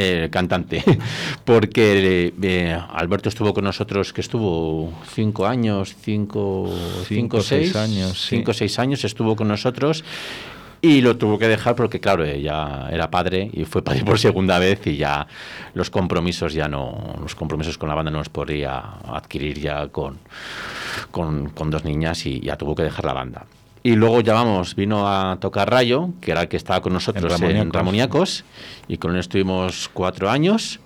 [0.00, 0.84] eh, cantante,
[1.44, 6.72] porque eh, Alberto estuvo con nosotros, que estuvo cinco años, cinco,
[7.08, 10.04] cinco, seis, años, cinco seis años estuvo con nosotros
[10.80, 14.60] y lo tuvo que dejar porque claro ya era padre y fue padre por segunda
[14.60, 15.26] vez y ya
[15.74, 20.20] los compromisos ya no los compromisos con la banda no los podía adquirir ya con
[21.10, 23.46] con, con dos niñas y ya tuvo que dejar la banda
[23.88, 27.40] y luego ya vamos, vino a tocar Rayo, que era el que estaba con nosotros
[27.40, 28.44] en Ramoniacos,
[28.86, 30.78] y con él estuvimos cuatro años.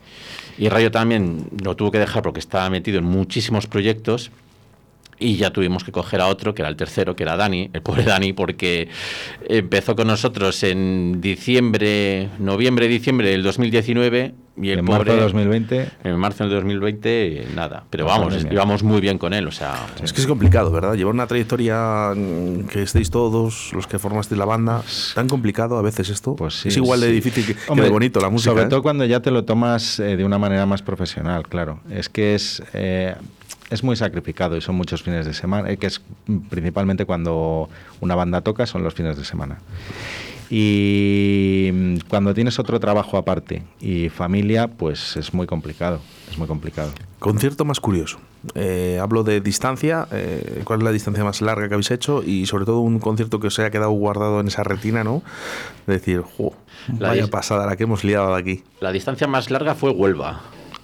[0.56, 4.30] Y Rayo también lo tuvo que dejar porque estaba metido en muchísimos proyectos
[5.18, 7.82] y ya tuvimos que coger a otro, que era el tercero, que era Dani, el
[7.82, 8.88] pobre Dani, porque
[9.48, 15.20] empezó con nosotros en diciembre, noviembre, diciembre del 2019 y el en pobre, marzo del
[15.22, 17.84] 2020 en marzo del 2020 nada.
[17.90, 21.14] Pero vamos íbamos muy bien con él o sea es que es complicado verdad llevar
[21.14, 22.12] una trayectoria
[22.70, 24.82] que estéis todos los que formasteis la banda
[25.14, 26.36] tan complicado a veces esto.
[26.36, 28.68] Pues es igual de difícil que, de bonito la música sobre ¿eh?
[28.68, 31.80] todo cuando ya te lo tomas eh, de una manera más profesional claro.
[31.90, 33.14] Es que es eh,
[33.72, 36.02] es muy sacrificado y son muchos fines de semana, eh, que es
[36.50, 39.58] principalmente cuando una banda toca, son los fines de semana.
[40.54, 45.98] Y mm, cuando tienes otro trabajo aparte y familia, pues es muy complicado,
[46.30, 46.90] es muy complicado.
[47.20, 48.18] Concierto más curioso.
[48.54, 52.22] Eh, hablo de distancia, eh, ¿cuál es la distancia más larga que habéis hecho?
[52.22, 55.22] Y sobre todo un concierto que os haya quedado guardado en esa retina, ¿no?
[55.86, 56.22] De decir,
[56.88, 58.62] vaya pasada la que hemos liado de aquí.
[58.80, 60.42] La distancia más larga fue Huelva.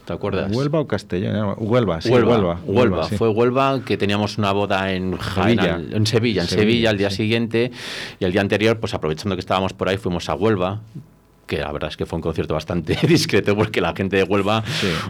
[0.08, 0.50] ¿Te acuerdas?
[0.56, 1.54] ¿Huelva o Castellón?
[1.58, 2.58] Huelva, sí, Huelva.
[2.64, 7.10] Huelva, Fue Huelva que teníamos una boda en Sevilla, en, Sevilla, en Sevilla, el día
[7.10, 7.70] siguiente
[8.18, 10.80] y el día anterior, pues aprovechando que estábamos por ahí, fuimos a Huelva
[11.48, 14.62] que la verdad es que fue un concierto bastante discreto porque la gente de Huelva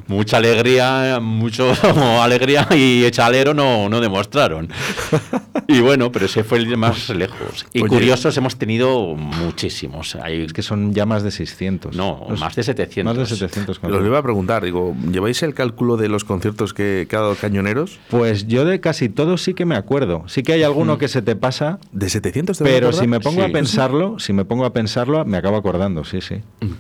[0.06, 1.74] mucha alegría, mucho
[2.22, 4.70] alegría y echalero no, no demostraron.
[5.68, 7.66] y bueno, pero ese fue el más lejos.
[7.72, 10.14] Y curiosos hemos tenido muchísimos.
[10.16, 10.42] Hay...
[10.42, 11.96] Es que son ya más de 600.
[11.96, 13.04] No, más de 700.
[13.04, 13.82] Más de 700.
[13.82, 17.98] Los iba a preguntar, digo, ¿lleváis el cálculo de los conciertos que, ha dado Cañoneros?
[18.10, 20.24] Pues yo de casi todos sí que me acuerdo.
[20.28, 21.80] Sí que hay alguno que se te pasa.
[21.90, 25.56] ¿De 700 Pero si me pongo a pensarlo, si me pongo a pensarlo, me acabo
[25.56, 26.27] acordando, sí, sí.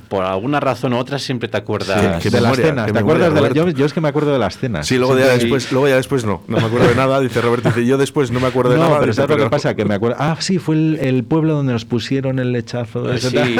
[0.08, 2.08] Por alguna razón u otra siempre te acuerdas de
[2.40, 2.92] las cenas.
[2.92, 4.86] ¿Te acuerdas de yo, es que me acuerdo de las cenas.
[4.86, 6.42] Sí, luego, ya después, luego ya después no.
[6.48, 7.20] No me acuerdo de nada.
[7.20, 9.00] Dice Roberto, dice, yo después no me acuerdo de nada.
[9.00, 9.74] Pero ¿sabes lo que pasa?
[9.74, 10.16] Que me acuerdo.
[10.18, 13.16] Ah, sí, fue el, pueblo donde nos pusieron el lechazo.
[13.18, 13.56] Sí,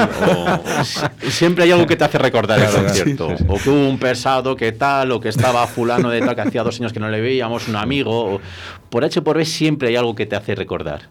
[1.28, 3.28] siempre hay algo que te hace recordar el concierto.
[3.48, 6.62] O que hubo un pesado que tal, o que estaba fulano de tal, que hacía
[6.62, 8.40] dos años que no le veíamos, un amigo.
[8.90, 11.02] por H por B siempre hay algo que te hace recordar.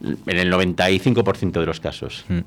[0.00, 2.24] En el 95% de los casos.
[2.28, 2.40] Mm.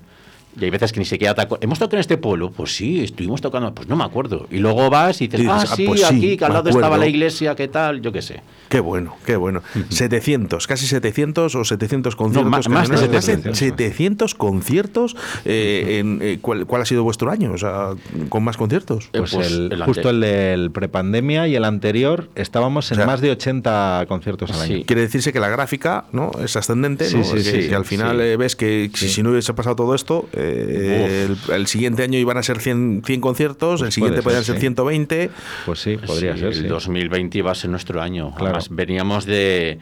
[0.59, 1.63] Y hay veces que ni siquiera te acuerdas.
[1.63, 2.49] ¿Hemos tocado en este pueblo?
[2.51, 3.73] Pues sí, estuvimos tocando.
[3.75, 4.47] Pues no me acuerdo.
[4.49, 6.53] Y luego vas y dices, Y dices, ah, ah, sí, pues sí, aquí, que al
[6.53, 7.03] lado estaba acuerdo".
[7.03, 8.01] la iglesia, ¿qué tal?
[8.01, 8.41] Yo qué sé.
[8.69, 9.61] Qué bueno, qué bueno.
[9.89, 12.49] 700, casi 700 o 700 conciertos.
[12.51, 13.25] más- más de cañoneros.
[13.25, 13.57] 700.
[13.57, 15.15] 700 conciertos.
[15.45, 17.51] eh, en, eh, ¿cuál, cuál ha sido vuestro año?
[17.53, 17.89] O sea,
[18.29, 19.05] con más conciertos.
[19.13, 22.99] Eh, Pues, pues el, el justo el del prepandemia y el anterior estábamos en O
[23.01, 24.77] sea, más de 80 conciertos al año.
[24.77, 24.83] sí.
[24.85, 26.31] Quiere decirse que la gráfica ¿no?
[26.43, 27.23] es ascendente, Sí, ¿no?
[27.23, 28.23] sí, que, sí, que al final sí.
[28.23, 29.13] eh, ves que si, Sí.
[29.15, 33.03] si no hubiese pasado todo esto, eh, el, el siguiente año iban a ser 100,
[33.05, 34.61] 100 conciertos, el siguiente puede podrían ser, ser sí.
[34.61, 35.29] 120.
[35.65, 36.47] Pues sí, podría Sí, ser.
[36.49, 36.63] El sí.
[36.67, 38.29] 2020 iba a ser nuestro año.
[38.31, 38.45] Claro.
[38.45, 39.79] Además, veníamos de,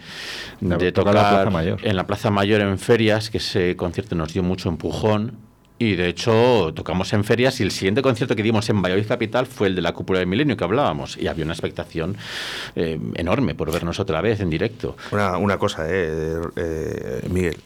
[0.61, 1.79] De de tocar tocar en la Plaza Mayor.
[1.83, 5.43] en la Plaza Mayor en ferias, que ese concierto nos dio mucho empujón.
[5.77, 9.45] Y de hecho, tocamos en ferias y el siguiente concierto que dimos en Valladolid Capital
[9.45, 11.17] fue el de la Cúpula del Milenio que hablábamos.
[11.17, 12.15] Y había una expectación
[12.77, 14.95] eh, enorme por vernos otra vez en directo.
[15.11, 17.57] Una, una cosa, eh, eh, Miguel,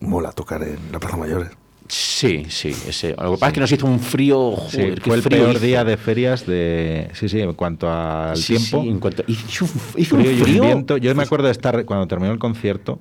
[0.00, 1.52] mola tocar en la Plaza Mayor.
[1.88, 2.68] Sí, sí.
[2.88, 4.52] Ese, lo que pasa es que nos hizo un frío.
[4.52, 5.64] Joder, fue el frío peor hizo.
[5.66, 7.08] día de ferias de.
[7.14, 8.82] Sí, sí, en cuanto al Sí, tiempo.
[8.82, 10.62] sí, en cuanto, hizo, un frío y un frío.
[10.62, 10.96] viento.
[10.96, 12.98] Yo me acuerdo de estar cuando terminó el concierto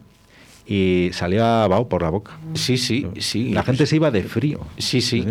[0.68, 2.38] y salía vaho por la boca.
[2.56, 3.50] Sí, sí, sí.
[3.52, 4.62] La gente se iba de frío.
[4.78, 5.26] Sí, sí,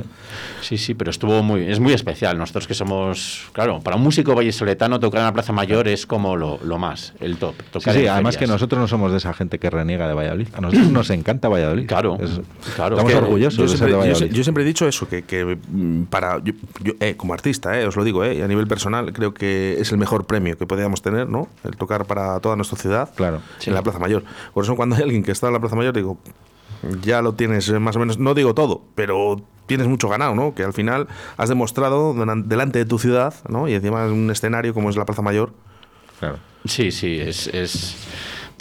[0.61, 2.38] sí, sí, pero estuvo muy, es muy especial.
[2.38, 6.37] Nosotros que somos, claro, para un músico vallesoletano tocar en la Plaza Mayor es como
[6.37, 7.55] lo, lo más, el top.
[7.57, 10.49] Sí, Tocar sí, además que nosotros no somos de esa gente que reniega de Valladolid.
[10.55, 11.87] A nosotros nos encanta Valladolid.
[11.87, 12.40] Claro, Es-
[12.77, 12.97] claro.
[12.97, 14.37] Estamos Que orgullosos yo de ser siempre, de yo se- Valladolid.
[14.37, 17.87] yo siempre he dicho eso, que, que, mm, para yo, yo, eh, como artista, eh,
[17.87, 21.03] os lo digo, eh, a nivel personal, creo que es el mejor premio que podíamos
[21.03, 21.49] tener, ¿no?
[21.64, 23.40] El tocar para toda nuestra ciudad Claro.
[23.66, 24.23] en la Plaza Mayor.
[24.53, 26.18] Por eso cuando hay alguien que está en la Plaza Mayor, digo,
[27.02, 30.54] ya lo tienes eh, más o menos, no digo todo, pero tienes mucho ganado, ¿no?
[30.54, 33.66] Que al final has demostrado delan- delante de tu ciudad, ¿no?
[33.68, 35.52] Y encima en un escenario como es la Plaza Mayor.
[36.20, 36.38] Claro.
[36.66, 37.96] Sí, sí, es, es,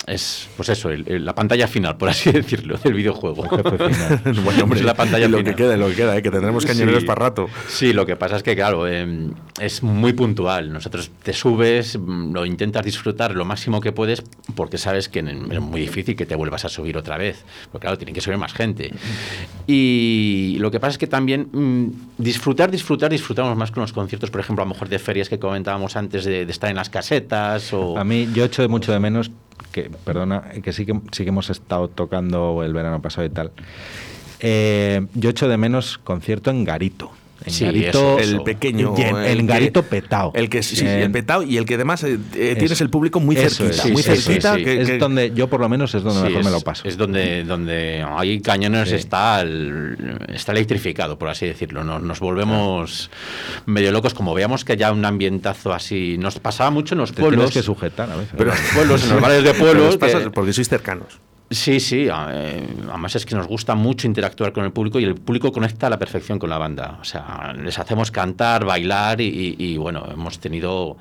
[0.08, 3.44] es pues eso, el- el- la pantalla final, por así decirlo, del videojuego.
[4.44, 5.56] bueno, hombre, Es la pantalla y lo final.
[5.56, 7.08] que queda, lo que queda, eh, que tendremos cañoneros Sí.
[7.08, 7.48] para rato.
[7.68, 10.72] Sí, lo que pasa es que, claro, eh, es muy puntual.
[10.74, 14.24] Nosotros te subes, mm, lo intentas disfrutar lo máximo que puedes,
[14.56, 17.44] porque sabes que es muy difícil que te vuelvas a subir otra vez.
[17.72, 18.92] Porque, claro, tiene que subir más gente.
[19.68, 21.88] Y lo que pasa es que también mm,
[22.18, 25.40] disfrutar, disfrutar, disfrutamos más con los conciertos, por ejemplo, a lo mejor de ferias que
[25.40, 27.98] comentábamos antes de, de estar en las casetas o...
[27.98, 29.32] A mí, yo echo de mucho de menos
[29.72, 33.52] que, perdona, que sí que sí que hemos estado tocando el verano pasado y tal.
[34.40, 37.12] Eh, yo echo de menos concierto en Garito.
[37.46, 38.96] En Sí, Garito, eso, el pequeño.
[38.98, 40.32] el Garito petao.
[40.34, 42.84] El que sí, En- el petao y el que además eh, eh, tienes Eso.
[42.84, 43.70] el público muy cerquita.
[43.70, 44.54] es, muy sí, cerquita.
[44.54, 44.66] sí, sí.
[44.66, 46.62] que- es que- donde yo por lo menos es donde Sí, mejor es, me lo
[46.62, 46.88] paso.
[46.88, 48.96] Es donde, donde hay cañones Sí.
[48.96, 51.84] está, el- está electrificado, por así decirlo.
[51.84, 53.10] Nos, nos volvemos
[53.66, 56.18] medio locos, como veamos que ya un ambientazo así.
[56.18, 57.50] Nos pasaba mucho en los Te pueblos.
[57.52, 58.34] tienes que sujetar a veces.
[58.40, 59.98] en los pueblos, en los bares de pueblos.
[60.34, 61.20] porque sois cercanos.
[61.54, 62.08] Sí, sí.
[62.10, 65.88] eh, además es que nos gusta mucho interactuar con el público y el público conecta
[65.88, 66.98] a la perfección con la banda.
[67.02, 70.98] O sea, les hacemos cantar, bailar y, y- y, bueno, hemos tenido.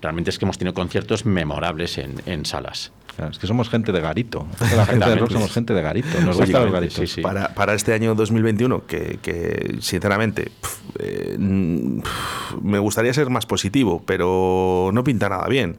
[0.00, 2.92] Realmente es que hemos tenido conciertos memorables en, en salas.
[3.16, 4.46] Claro, es que somos gente de Garito.
[4.76, 6.20] La gente del rock somos gente de Garito.
[6.20, 6.94] Nos gustan los garitos.
[6.98, 7.20] sí, sí.
[7.20, 13.44] Para, para este año 2021, que, que, sinceramente pf, eh, pf, me gustaría ser más
[13.44, 15.78] positivo, pero no pinta nada bien.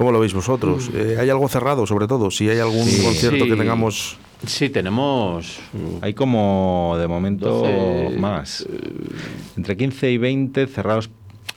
[0.00, 0.90] ¿Cómo lo veis vosotros?
[0.94, 2.30] Eh, ¿Hay algo cerrado, sobre todo?
[2.30, 3.02] Si hay algún Sí.
[3.04, 4.16] concierto que tengamos.
[4.46, 5.58] Sí, tenemos.
[5.74, 8.66] uh, Hay como de momento 12, más.
[9.58, 11.10] Entre 15 y 20 cerrados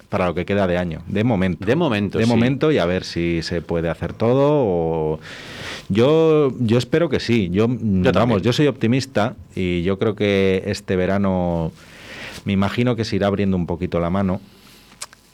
[0.09, 1.03] para lo que queda de año.
[1.07, 1.65] De momento.
[1.65, 2.29] De momento, De sí.
[2.29, 5.19] momento y a ver si se puede hacer todo o...
[5.87, 7.47] Yo, yo espero que sí.
[7.49, 8.41] Yo, vamos, también.
[8.41, 11.71] yo soy optimista y yo creo que este verano
[12.43, 14.41] me imagino que se irá abriendo un poquito la mano.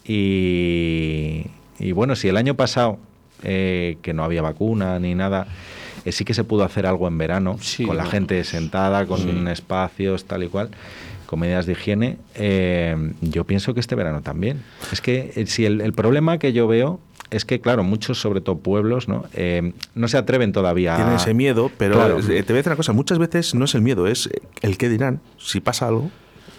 [0.05, 1.45] Y,
[1.79, 2.97] y bueno, si el año pasado,
[3.43, 5.47] eh, que no había vacuna ni nada,
[6.05, 9.19] eh, sí que se pudo hacer algo en verano, Sí, con la gente sentada, con
[9.19, 9.43] sí.
[9.51, 10.69] espacios, tal y cual,
[11.25, 12.17] con medidas de higiene.
[12.35, 14.61] eh, yo pienso que este verano también.
[14.91, 16.99] Es que eh, si el, el problema que yo veo
[17.31, 19.25] es que, claro, muchos, sobre todo pueblos, ¿no?
[19.35, 21.17] Eh, no se atreven todavía Tienen a...
[21.17, 22.15] ese miedo, pero Claro.
[22.17, 24.29] te voy a decir una cosa: muchas veces no es el miedo, es
[24.61, 26.09] el qué dirán si pasa algo.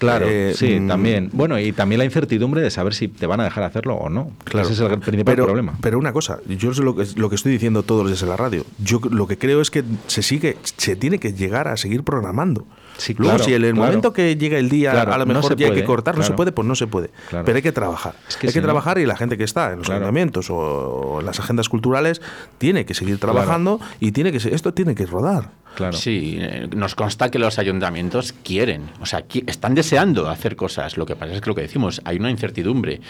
[0.00, 1.30] Claro, Eh, sí, mm, también.
[1.32, 4.32] Bueno, y también la incertidumbre de saber si te van a dejar hacerlo o no.
[4.44, 4.66] Claro.
[4.68, 5.74] Ese es el principal pero, problema.
[5.80, 8.30] Pero una cosa, yo es lo que, lo que estoy diciendo todos los días en
[8.30, 8.64] la radio.
[8.78, 12.66] Yo lo que creo es que se sigue, se tiene que llegar a seguir programando.
[12.96, 13.86] Sí, Luego, claro, si en el claro.
[13.86, 16.32] momento que llega el día, Claro, a lo mejor ya hay que cortar, no se
[16.34, 17.10] puede, pues no se puede.
[17.30, 18.14] Pero hay que trabajar.
[18.28, 20.48] Es que hay si que no- trabajar y la gente que está en los ayuntamientos
[20.50, 22.20] o en las agendas culturales
[22.58, 25.50] tiene que seguir trabajando y tiene que esto tiene que rodar.
[25.74, 25.96] Claro.
[25.96, 30.96] Sí, eh, nos consta que los ayuntamientos quieren, o sea, están deseando hacer cosas.
[30.96, 33.00] Lo que pasa es que lo que decimos, hay una incertidumbre.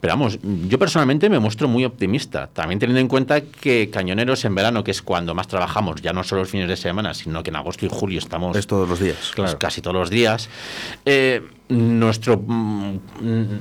[0.00, 0.38] Pero vamos,
[0.68, 4.90] yo personalmente me muestro muy optimista, también teniendo en cuenta que Cañoneros en verano, que
[4.90, 7.86] es cuando más trabajamos, ya no solo los fines de semana, sino que en agosto
[7.86, 8.56] y julio estamos...
[8.56, 9.32] Es todos los días.
[9.34, 9.58] Claro.
[9.58, 10.48] Casi todos los días.
[11.04, 12.98] Eh, nuestro, mm,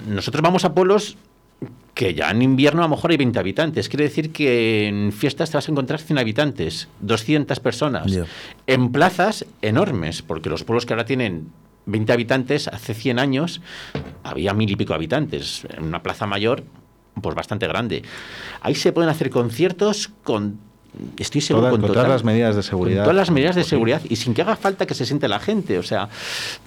[0.07, 1.17] nosotros vamos a pueblos
[1.93, 3.89] que ya en invierno a lo mejor hay 20 habitantes.
[3.89, 8.17] Quiere decir que en fiestas te vas a encontrar 100 habitantes, 200 personas.
[8.67, 11.51] En plazas enormes, porque los pueblos que ahora tienen
[11.85, 13.61] 20 habitantes, hace 100 años
[14.23, 15.67] había mil y pico habitantes.
[15.77, 16.63] En una plaza mayor,
[17.21, 18.03] pues bastante grande.
[18.61, 20.59] Ahí se pueden hacer conciertos con
[21.17, 23.03] estoy seguro con, todas las medidas de seguridad.
[23.03, 25.79] todas las medidas de seguridad y sin que haga falta que se siente la gente.
[25.79, 26.09] O sea,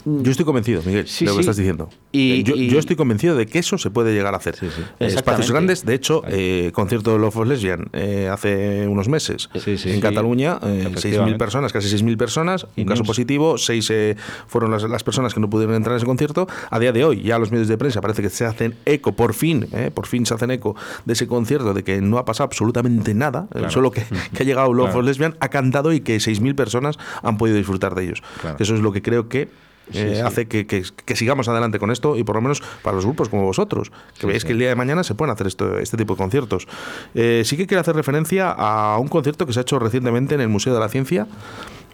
[0.05, 1.91] yo estoy convencido, Miguel, de lo que estás diciendo.
[2.13, 4.57] Y, yo, estoy convencido de que eso se puede llegar a hacer.
[4.99, 10.01] Espacios grandes, de hecho, eh, concierto de Love of Lesbian eh, hace unos meses en
[10.01, 14.17] Cataluña, eh, 6.000 personas, casi 6.000 personas, un caso positivo, 6 eh,
[14.47, 16.47] fueron las, personas que no pudieron entrar en ese concierto.
[16.71, 19.35] A día de hoy, ya los medios de prensa parece que se hacen eco, por
[19.35, 23.15] fin, por fin se hacen eco de ese concierto, de que no ha pasado absolutamente
[23.15, 24.05] nada, solo que
[24.35, 27.95] que ha llegado Love for Lesbian, ha cantado y que 6.000 personas han podido disfrutar
[27.95, 28.23] de ellos.
[28.59, 29.49] Eso es lo que creo que
[29.93, 33.29] eh, hace que, que, sigamos adelante con esto y por lo menos para los grupos
[33.29, 36.15] como vosotros, que veis que el día de mañana se pueden hacer esto, este tipo
[36.15, 36.67] de conciertos.
[37.15, 40.41] Eh, sí que quiero hacer referencia a un concierto que se ha hecho recientemente en
[40.41, 41.27] el Museo de la Ciencia.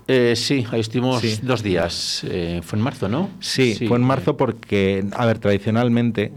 [0.07, 2.25] Eh, sí, ahí estuvimos dos días.
[2.63, 3.31] fue en marzo, ¿no?
[3.41, 6.33] Sí, fue en marzo porque, a ver, tradicionalmente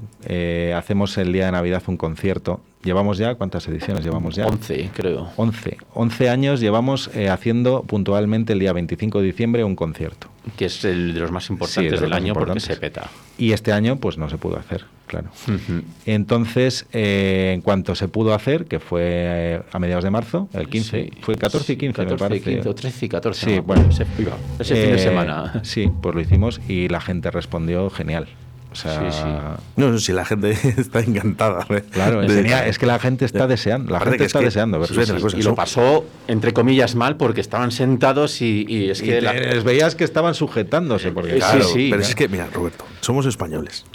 [0.76, 4.46] hacemos el día de Navidad un concierto Llevamos ya, ¿cuántas ediciones llevamos ya?
[4.46, 5.30] 11, creo.
[5.38, 5.78] 11.
[5.94, 10.28] 11 años llevamos eh, haciendo puntualmente el día 25 de diciembre un concierto.
[10.58, 13.10] Que es el de los más importantes del año porque se peta.
[13.38, 15.30] Y este año pues no se pudo hacer, claro.
[16.06, 20.68] Entonces, eh, en cuanto se pudo hacer, que fue eh, a mediados de marzo, el
[20.68, 22.52] 15, fue 14 y 15 me parece.
[22.56, 23.46] 15, o 13 y 14.
[23.46, 23.88] Sí, bueno.
[23.90, 24.04] Ese,
[24.60, 25.62] ese fin de semana.
[25.64, 28.28] Sí, pues lo hicimos y la gente respondió genial.
[28.74, 31.66] O sea, No, si la gente está encantada.
[31.92, 34.84] Claro, es que la gente está deseando, la gente está deseando
[35.36, 39.22] Y lo pasó, entre comillas, mal porque estaban sentados y, es que...
[39.22, 41.12] les veías que estaban sujetándose.
[41.12, 43.86] Porque, claro, pero es que, mira, Roberto, somos españoles.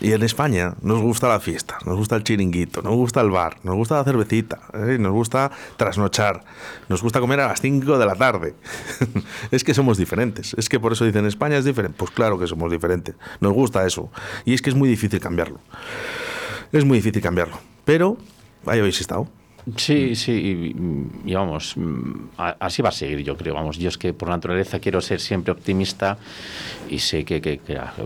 [0.00, 3.56] Y en España nos gusta la fiesta, nos gusta el chiringuito, nos gusta el bar,
[3.62, 4.98] nos gusta la cervecita, ¿eh?
[4.98, 6.44] nos gusta trasnochar,
[6.88, 8.54] nos gusta comer a las 5 de la tarde.
[9.50, 10.54] es que somos diferentes.
[10.54, 11.96] Es que por eso dicen España es diferente.
[11.98, 13.14] Pues claro que somos diferentes.
[13.40, 14.10] Nos gusta eso.
[14.44, 15.60] Y es que es muy difícil cambiarlo.
[16.72, 17.58] Es muy difícil cambiarlo.
[17.84, 18.16] Pero
[18.66, 19.28] ahí habéis estado.
[19.76, 20.74] Sí, sí,
[21.24, 21.76] y, vamos,
[22.36, 23.54] así va a seguir, yo creo.
[23.54, 26.18] Vamos, yo es que por naturaleza quiero ser siempre optimista
[26.88, 27.60] y sé que, que,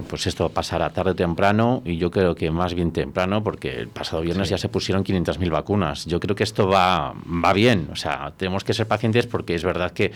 [0.09, 3.89] pues esto pasará tarde o temprano y yo creo que más bien temprano porque el
[3.89, 6.07] pasado viernes ya se pusieron 500.000 vacunas.
[6.07, 9.65] Yo creo que esto va, va bien, o sea, tenemos que ser pacientes porque es
[9.65, 10.13] verdad que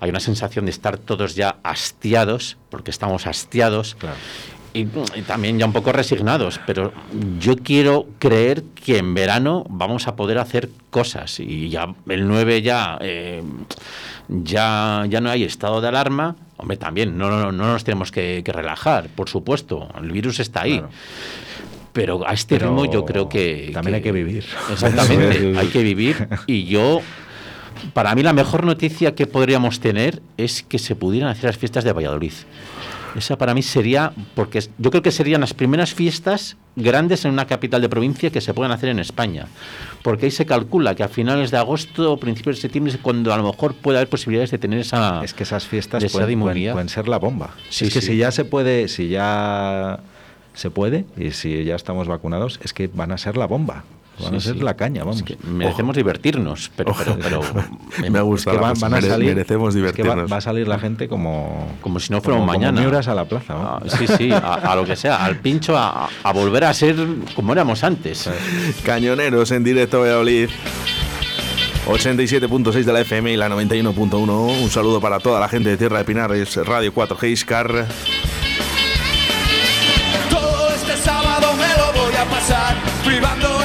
[0.00, 3.94] hay una sensación de estar todos ya hastiados, porque estamos hastiados.
[3.96, 4.16] Claro
[4.74, 4.86] y,
[5.22, 6.92] también ya un poco resignados, pero
[7.38, 12.60] yo quiero creer que en verano vamos a poder hacer cosas y ya el 9
[12.60, 13.42] ya, eh,
[14.28, 16.34] ya, ya no hay estado de alarma.
[16.56, 20.82] Hombre, también no, no, no nos tenemos que, relajar, por supuesto, el virus está ahí.
[21.92, 23.70] Pero a este ritmo yo creo que...
[23.72, 24.44] También hay que vivir.
[24.72, 26.28] Exactamente, hay que vivir.
[26.48, 27.00] Y yo
[27.92, 31.84] para mí la mejor noticia que podríamos tener es que se pudieran hacer las fiestas
[31.84, 32.32] de Valladolid.
[33.16, 37.46] Esa para mí sería, porque yo creo que serían las primeras fiestas grandes en una
[37.46, 39.46] capital de provincia que se puedan hacer en España.
[40.02, 43.32] Porque ahí se calcula que a finales de agosto o principios de septiembre es cuando
[43.32, 45.22] a lo mejor puede haber posibilidades de tener esa.
[45.24, 47.50] Es que esas fiestas pueden, pueden, ser la bomba.
[47.70, 50.00] es que si ya se puede, si ya
[50.54, 53.84] se puede y si ya estamos vacunados, es que van a ser la bomba.
[54.22, 55.24] Van a ser la caña, vamos.
[55.42, 57.40] merecemos divertirnos, pero, pero,
[58.10, 58.52] me gusta.
[58.52, 60.30] van, a salir, merecemos divertirnos.
[60.30, 62.84] va, a salir la gente como como si no fuéramos mañana.
[62.84, 63.54] Como a la plaza.
[63.56, 66.96] Ah, sí, sí, a, lo que sea, al pincho, a, volver a ser
[67.34, 68.30] como éramos antes.
[68.84, 70.48] Cañoneros en directo Valladolid.
[71.86, 74.62] 87.6 de la FM y la 91.1.
[74.62, 77.86] Un saludo para toda la gente de Tierra de Pinares, Radio 4G Iscar.
[83.04, 83.63] privando en mi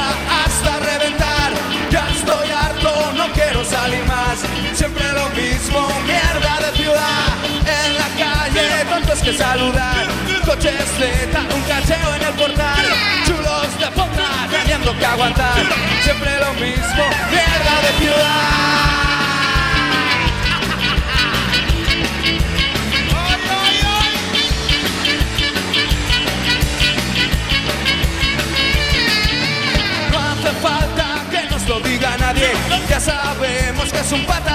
[0.00, 1.52] hasta reventar.
[1.90, 4.38] Ya estoy harto, no quiero salir más.
[4.74, 7.26] Siempre lo mismo, mierda de ciudad.
[7.66, 10.06] En la calle, tantos que saludar.
[10.46, 12.86] Coches de un cacheo en el portal.
[13.26, 15.54] Chulos de potra, teniendo que aguantar.
[16.02, 19.01] Siempre lo mismo, mierda de ciudad.
[34.12, 34.51] Lo diga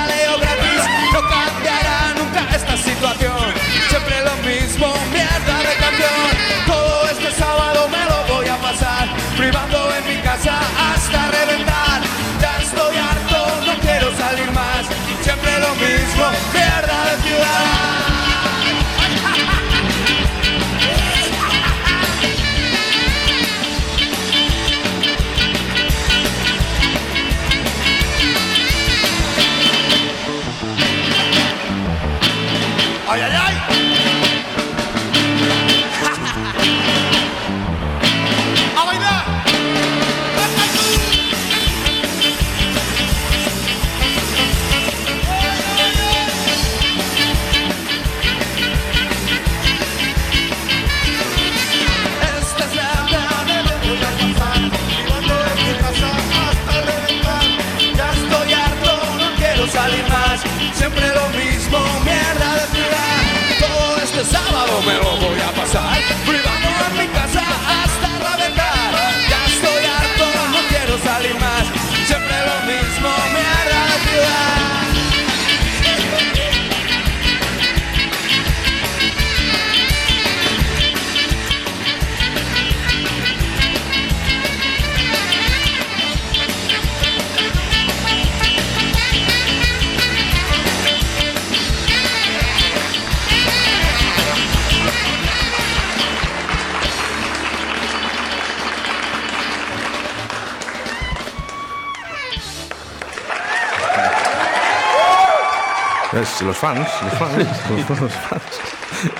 [106.22, 107.48] Es, los fans, los fans,
[107.90, 108.44] los, los fans.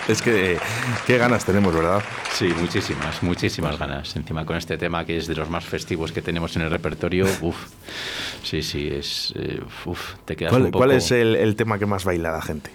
[0.08, 0.58] Es que
[1.06, 2.02] qué ganas tenemos, ¿verdad?
[2.34, 4.16] Sí, muchísimas, muchísimas ganas.
[4.16, 7.26] Encima con este tema que es de los más festivos que tenemos en el repertorio,
[7.42, 7.56] uff,
[8.44, 10.80] sí, sí, es, eh, uf, te quedas ¿Cuál, un poco...
[10.86, 12.72] cuál es el, el tema que más baila la gente?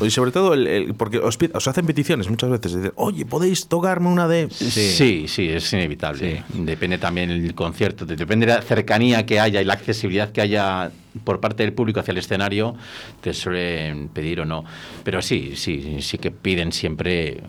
[0.00, 2.74] Y sobre todo, el, el- porque os, os hacen peticiones muchas veces.
[2.74, 4.48] dicen, Oye, ¿podéis tocarme una de...?
[4.50, 6.44] Sí, sí, es inevitable.
[6.48, 10.40] Depende también el concierto, de- depende de la cercanía que haya y la accesibilidad que
[10.40, 10.90] haya
[11.24, 12.74] por parte del público hacia el escenario,
[13.20, 14.64] te suelen pedir o no.
[15.04, 17.42] Pero sí, sí, sí que piden siempre,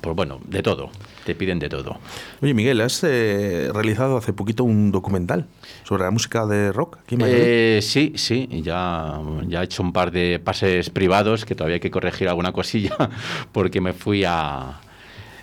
[0.00, 0.90] pues bueno, de todo,
[1.24, 1.98] te piden de todo.
[2.42, 5.46] Oye, Miguel, has eh, realizado hace poquito un documental
[5.84, 7.22] sobre la música de rock aquí en.
[7.24, 11.80] Eh, sí, sí, ya, ya he hecho un par de pases privados que todavía hay
[11.80, 12.96] que corregir alguna cosilla
[13.52, 14.80] porque me fui a...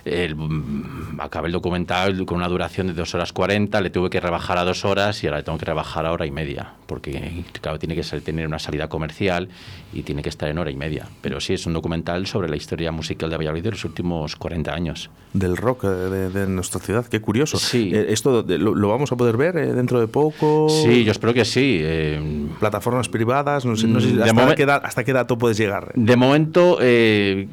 [0.04, 4.20] el- mm, acabé el documental con una duración de 2 horas 40, le tuve que
[4.20, 7.44] rebajar a 2 horas y ahora le tengo que rebajar a hora y media, porque
[7.60, 9.48] claro, tiene que ser- tener una salida comercial
[9.92, 11.06] y tiene que estar en hora y media.
[11.22, 14.74] Pero sí, es un documental sobre la historia musical de Valladolid de los últimos 40
[14.74, 15.10] años.
[15.32, 17.56] Del rock eh, de, de nuestra ciudad, qué curioso.
[17.58, 17.90] Sí.
[17.94, 20.68] Eh, ¿Esto lo, lo vamos a poder ver eh, dentro de poco?
[20.68, 21.78] Sí, yo espero que sí.
[21.82, 22.20] eh,
[22.60, 25.56] Plataformas privadas, no sé, no sé Mm, hasta, momen- qué da- hasta qué dato puedes
[25.56, 25.92] llegar.
[25.94, 27.48] De momento eh,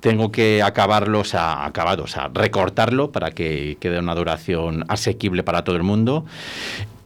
[0.00, 5.42] tengo que acabarlo, o sea, acabado, o sea, recortarlo para que quede una duración asequible
[5.42, 6.26] para todo el mundo.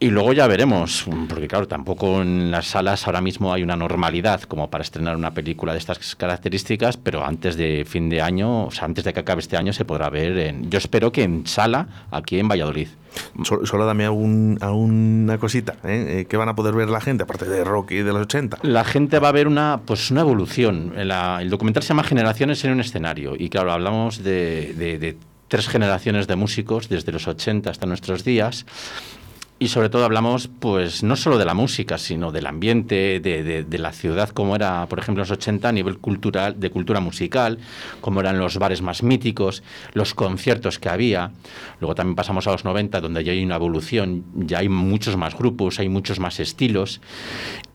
[0.01, 4.43] Y luego ya veremos, porque claro, tampoco en las salas ahora mismo hay una normalidad
[4.43, 8.71] como para estrenar una película de estas características, pero antes de fin de año, o
[8.71, 11.47] sea, antes de que acabe este año se podrá ver, en, yo espero que en
[11.47, 12.89] sala aquí en Valladolid.
[13.45, 16.23] Solo, solo dame algún, alguna cosita, ¿eh?
[16.23, 18.59] Eh, ¿Qué van a poder ver la gente, aparte de rock y de los 80?
[18.63, 20.93] La gente va a ver una, pues una evolución.
[20.97, 23.35] La- el documental se llama Generaciones en un escenario.
[23.39, 25.17] Y claro, hablamos de, de- de
[25.47, 28.67] tres generaciones de músicos, desde los 80 hasta nuestros días.
[29.57, 33.93] Y sobre todo hablamos, pues, no solo de la música, sino del ambiente, de, la
[33.93, 37.59] ciudad, como era, por ejemplo, en los 80 a nivel cultural, de cultura musical,
[38.01, 41.31] cómo eran los bares más míticos, los conciertos que había.
[41.81, 45.39] Luego también pasamos a los 90, donde ya hay una evolución, ya hay muchos más
[45.39, 47.01] grupos, hay muchos más estilos.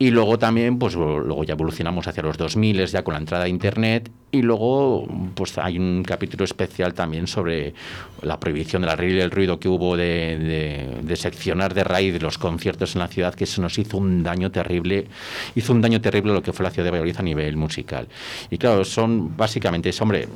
[0.02, 3.50] Y luego también, pues luego ya evolucionamos hacia los 2000, ya con la entrada de
[3.50, 4.10] Internet.
[4.32, 7.74] Y luego, pues hay un capítulo especial también sobre
[8.22, 12.22] la prohibición de la regla del ruido que hubo de, de- de seccionar de raíz
[12.22, 15.08] los conciertos en la ciudad, que eso nos hizo un daño terrible,
[15.56, 18.08] hizo un daño terrible lo que fue la ciudad de Valladolid a nivel musical.
[18.52, 20.28] Y claro, son básicamente, es, hombre,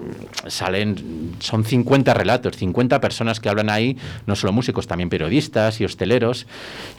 [0.47, 3.95] salen, son 50 relatos, 50 personas que hablan ahí,
[4.25, 6.47] no solo músicos, también periodistas y hosteleros.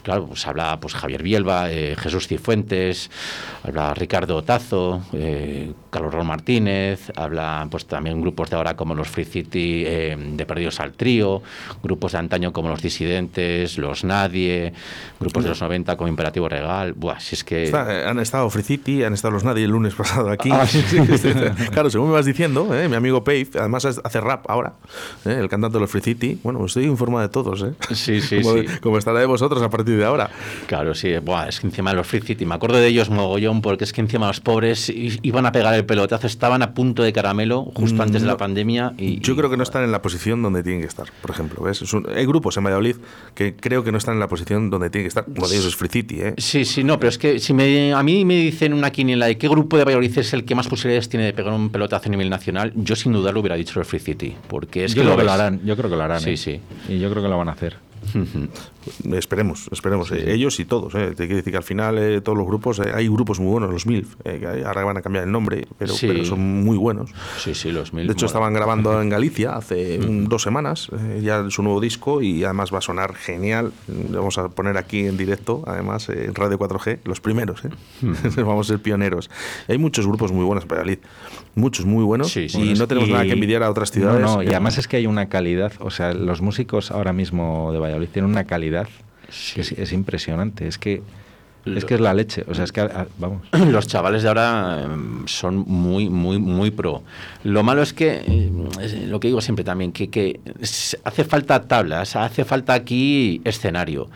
[0.01, 2.54] Claro, pues habla pues Javier Bielba, eh, Jesús Cifuentes,
[3.63, 9.07] habla Ricardo Otazo, eh, Carlos Raúl Martínez, habla pues también grupos de ahora como los
[9.07, 11.41] Free City eh, de Perdidos al Trío,
[11.81, 14.73] grupos de antaño como los Disidentes, los Nadie,
[15.19, 16.93] grupos de los 90 como Imperativo Regal.
[16.93, 17.63] Buah, si es que...
[17.63, 20.49] Está, eh, han estado Free City, han estado los Nadie el lunes pasado aquí.
[20.51, 21.33] Ah, sí, sí, sí.
[21.71, 22.87] claro, según me vas diciendo, ¿eh?
[22.89, 24.73] mi amigo Pave, además hace rap ahora,
[25.25, 25.37] ¿eh?
[25.39, 26.39] el cantante de los Free City.
[26.43, 27.73] Bueno, estoy en forma de todos, ¿eh?
[27.93, 28.65] Sí, sí, como, sí.
[28.81, 30.29] como estará de vosotros a partir de ahora.
[30.67, 31.17] Claro, sí.
[31.17, 33.91] Buah, es que encima los Free City, Y me acuerdo de ellos mogollón porque es
[33.91, 38.03] que encima los pobres iban a pegar el pelotazo, estaban a punto de caramelo justo
[38.03, 38.93] antes de la pandemia.
[38.99, 41.63] Y, yo creo que no están en la posición donde tienen que estar, por ejemplo.
[41.63, 41.83] ¿ves?
[42.15, 42.97] hay grupos en Valladolid
[43.33, 45.25] que creo que no están en la posición donde tienen que estar.
[45.27, 46.21] Uno de ellos es Free City.
[46.21, 46.33] ¿eh?
[46.37, 49.39] Sí, sí, no, pero es que si me, a mí me dicen una quiniela de
[49.39, 52.11] qué grupo de Valladolid es el que más posibilidades tiene de pegar un pelotazo a
[52.11, 54.35] nivel nacional, yo sin duda lo hubiera dicho el Free City.
[54.47, 56.21] Porque es yo que creo que lo harán, yo creo que lo harán.
[56.21, 56.37] Sí, ¿eh?
[56.37, 56.59] sí.
[56.89, 57.84] Y yo creo que lo van a hacer.
[59.13, 60.11] Esperemos, esperemos.
[60.11, 60.93] Eh, ellos y todos.
[60.95, 61.09] Eh.
[61.09, 63.85] Te quiero decir que al final eh, todos los grupos, hay grupos muy buenos, los
[63.85, 67.11] MILF, que ahora van a cambiar el nombre, pero, son muy buenos.
[67.39, 68.07] Sí, sí, los MILF.
[68.07, 70.89] De hecho, estaban grabando en Galicia hace dos semanas
[71.21, 73.71] ya su nuevo disco y además va a sonar genial.
[73.87, 77.61] vamos a poner aquí en directo, además, en Radio 4G, los primeros.
[78.37, 79.29] vamos a ser pioneros.
[79.67, 80.99] Hay muchos grupos muy buenos en Valladolid,
[81.55, 84.21] muchos muy buenos y no tenemos nada que envidiar a otras ciudades.
[84.21, 87.79] No, y además es que hay una calidad, o sea, los músicos ahora mismo de
[87.79, 88.87] Valladolid tienen una calidad
[89.53, 90.67] que es, impresionante.
[90.67, 91.01] Es que
[91.65, 93.41] es que es la leche, o sea, es que ah, vamos.
[93.71, 97.01] Los chavales de ahora em, son muy, muy, muy pro.
[97.43, 100.39] Lo malo es que, eh, lo que digo siempre también, que, que
[101.03, 104.09] hace falta tablas, hace falta aquí escenario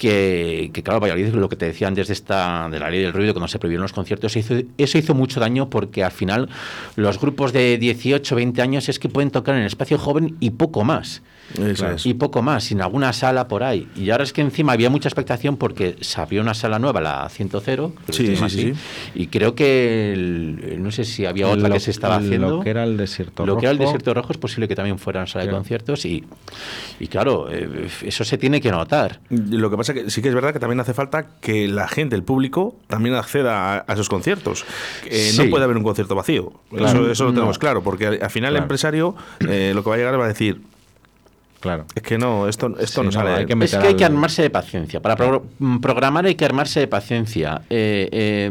[0.00, 3.12] que, que, claro, Valladolid, lo que te decía antes de, esta, de la ley del
[3.12, 6.48] ruido, cuando se prohibieron los conciertos, eso hizo, mucho daño porque al final
[6.96, 10.52] los grupos de 18, 20 años es que pueden tocar en el espacio joven y
[10.52, 11.20] poco más.
[12.04, 13.88] Y poco más, sin alguna sala por ahí.
[13.96, 17.28] Y ahora es que encima había mucha expectación porque se abrió una sala nueva, la
[17.28, 17.50] 100,
[18.10, 18.72] sí, sí,
[19.14, 22.50] y creo que, no sé si había otra que se estaba haciendo.
[22.50, 23.54] Lo que era el desierto rojo.
[23.54, 26.04] Lo que era el desierto rojo es posible que también fuera una sala de conciertos
[26.04, 26.24] y,
[26.98, 29.20] y claro, eh, eso se tiene que notar.
[29.28, 32.16] Lo que pasa que sí que es verdad que también hace falta que la gente,
[32.16, 34.64] el público, también acceda a, esos conciertos.
[35.36, 36.52] No puede haber un concierto vacío.
[36.72, 39.14] Eso, lo tenemos claro, porque al, final el empresario
[39.48, 40.60] eh, lo que va a llegar va a decir,
[41.60, 41.84] Claro.
[41.94, 43.30] Es que no, esto, esto no, sale.
[43.30, 45.00] Hay que es que hay que armarse de paciencia.
[45.00, 45.16] Para
[45.58, 47.60] mm, programar hay que armarse de paciencia.
[47.68, 48.50] Eh, eh,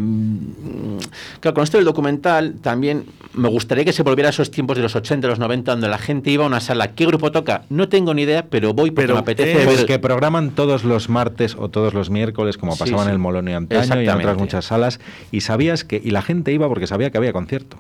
[1.39, 4.84] claro, con esto del documental también me gustaría que se volviera a esos tiempos de
[4.84, 6.93] los 80, los 90, donde la gente iba a una sala.
[6.93, 7.64] ¿Qué grupo toca?
[7.70, 9.66] No tengo ni idea, pero voy porque pero, me apetece.
[9.66, 13.57] pues que programan todos los martes o todos los miércoles, como pasaba en el Molonio
[13.57, 14.99] antaño y en otras muchas salas.
[15.32, 15.99] Y sabías que.
[16.03, 17.78] Y la gente iba porque sabía que había concierto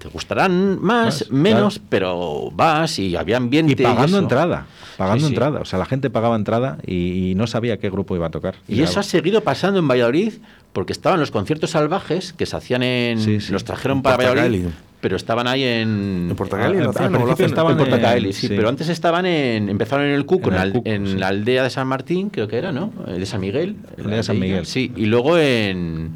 [0.00, 3.74] te gustarán más, menos, pero vas y había ambiente.
[3.74, 5.60] Y pagando entrada, pagando entrada.
[5.60, 8.54] O sea, la gente pagaba entrada y, no sabía qué grupo iba a tocar.
[8.66, 10.32] Y, eso ha seguido pasando en Valladolid,
[10.72, 13.40] porque estaban los conciertos salvajes que se hacían en.
[13.50, 14.66] los trajeron para Valladolid.
[15.02, 16.28] Pero estaban ahí en.
[16.30, 19.68] En Portacaeli, ah, estaban en Portacaeli, sí, Pero antes estaban en.
[19.68, 20.50] Empezaron en el Cuco,
[20.84, 22.92] en, la aldea de San Martín, creo que era, ¿no?
[23.06, 23.76] De San Miguel.
[23.98, 24.64] La de San Miguel.
[24.64, 26.12] Sí, y luego en.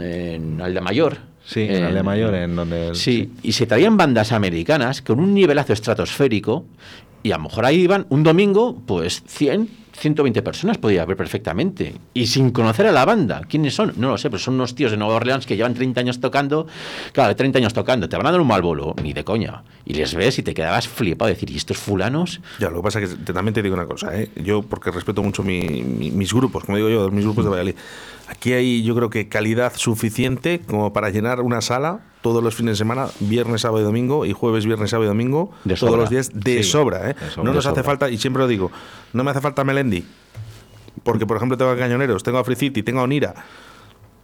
[0.00, 1.18] En Aldea Mayor,
[1.48, 2.94] Sí, en, en Mayor, en donde...
[2.94, 6.66] sí, y se traían bandas americanas con un nivelazo estratosférico
[7.22, 11.94] y a lo mejor ahí iban un domingo, pues 100, 120 personas podía haber perfectamente.
[12.12, 13.40] Y sin conocer a la banda.
[13.48, 13.94] ¿Quiénes son?
[13.96, 16.66] No lo sé, pero son unos tíos de Nueva Orleans que llevan 30 años tocando.
[17.12, 18.10] Claro, 30 años tocando.
[18.10, 19.62] Te van a dar un mal bolo, ni de coña.
[19.86, 21.30] Y les ves y te quedabas flipado.
[21.30, 22.42] Decir, ¿y estos fulanos?
[22.60, 24.14] Ya, lo que pasa es que también te digo una cosa.
[24.14, 24.30] ¿eh?
[24.36, 27.74] Yo, porque respeto mucho mis grupos, como digo yo, mis grupos de Valladolid.
[28.28, 32.72] Aquí hay, yo creo que calidad suficiente como para llenar una sala todos los fines
[32.72, 36.30] de semana, viernes, sábado y domingo, y jueves, viernes, sábado y domingo, todos los días
[36.34, 37.10] de sobra.
[37.10, 37.16] ¿eh?
[37.42, 38.70] no nos hace falta, y siempre lo digo,
[39.12, 40.04] no me hace falta Melendi,
[41.04, 43.34] porque por ejemplo tengo a Cañoneros, tengo a Free City, tengo a Onira.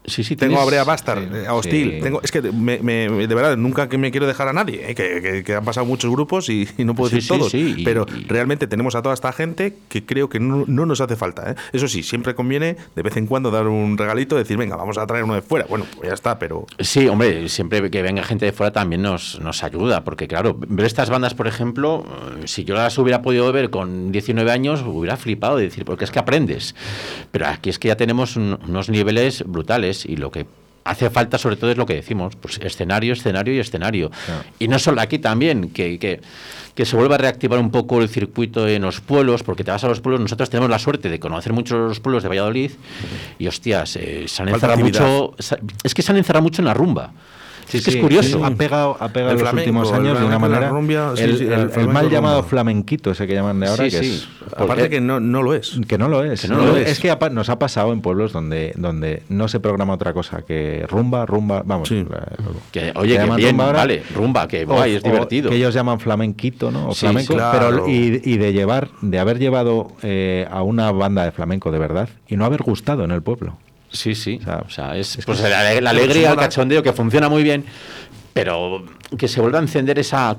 [0.07, 2.01] Sí, sí, tengo a Brea Bastard, a Hostil.
[2.03, 4.91] Tengo, es que de verdad, nunca que me quiero dejar a nadie.
[4.91, 4.95] ¿eh?
[4.95, 7.53] Que, han pasado muchos grupos y, no puedo decir todos.
[7.85, 11.53] pero realmente tenemos a toda esta gente que creo que no, nos hace falta.
[11.53, 11.55] ¿eh?
[11.73, 15.07] Eso sí, siempre conviene de vez en cuando dar un regalito, decir, venga, vamos a
[15.07, 15.65] traer uno de fuera.
[15.69, 16.67] Bueno, pues ya está, pero.
[16.79, 20.05] Sí, hombre, siempre que venga gente de fuera también nos, nos ayuda.
[20.05, 22.05] Porque, claro, ver estas bandas, por ejemplo,
[22.45, 26.11] si yo las hubiera podido ver con 19 años, hubiera flipado de decir, porque es
[26.11, 26.75] que aprendes.
[27.31, 30.47] Pero aquí es que ya tenemos unos niveles brutales y lo que
[30.85, 34.11] hace falta sobre todo es lo que decimos, pues escenario, escenario y escenario.
[34.59, 38.69] Y no solo aquí también, que, que, se vuelva a reactivar un poco el circuito
[38.69, 41.53] en los pueblos, porque te vas a los pueblos, nosotros tenemos la suerte de conocer
[41.53, 42.73] muchos los pueblos de Valladolid
[43.39, 45.35] y hostias, eh, se han encerrado mucho,
[45.83, 47.13] es que se han encerrado mucho en la rumba.
[47.75, 48.45] Sí, es que es curioso.
[48.45, 50.71] Ha pegado, ha pegado en los últimos años de una manera.
[51.19, 54.29] el, mal llamado flamenquito, ese que llaman de ahora, que es.
[54.57, 55.81] Aparte que no, no lo es.
[55.89, 56.45] Que no lo es.
[56.45, 57.01] es.
[57.01, 61.27] que nos ha pasado en pueblos donde, donde no se programa otra cosa que rumba,
[61.27, 61.63] rumba.
[61.65, 61.89] Vamos.
[61.89, 65.51] Que, oye, que, bien, rumba vale, rumba, que guay, es divertido.
[65.51, 66.91] Que ellos llaman flamenquito, ¿no?
[66.91, 67.37] O flamenco.
[67.53, 71.79] Pero, y, y, de llevar, de haber llevado eh, a una banda de flamenco de
[71.79, 73.57] verdad y no haber gustado en el pueblo.
[73.95, 74.41] Sí, sí.
[74.67, 77.65] O sea, es, pues la, alegría, el cachondeo que funciona muy bien,
[78.33, 78.85] pero
[79.17, 80.37] que se vuelva a encender esa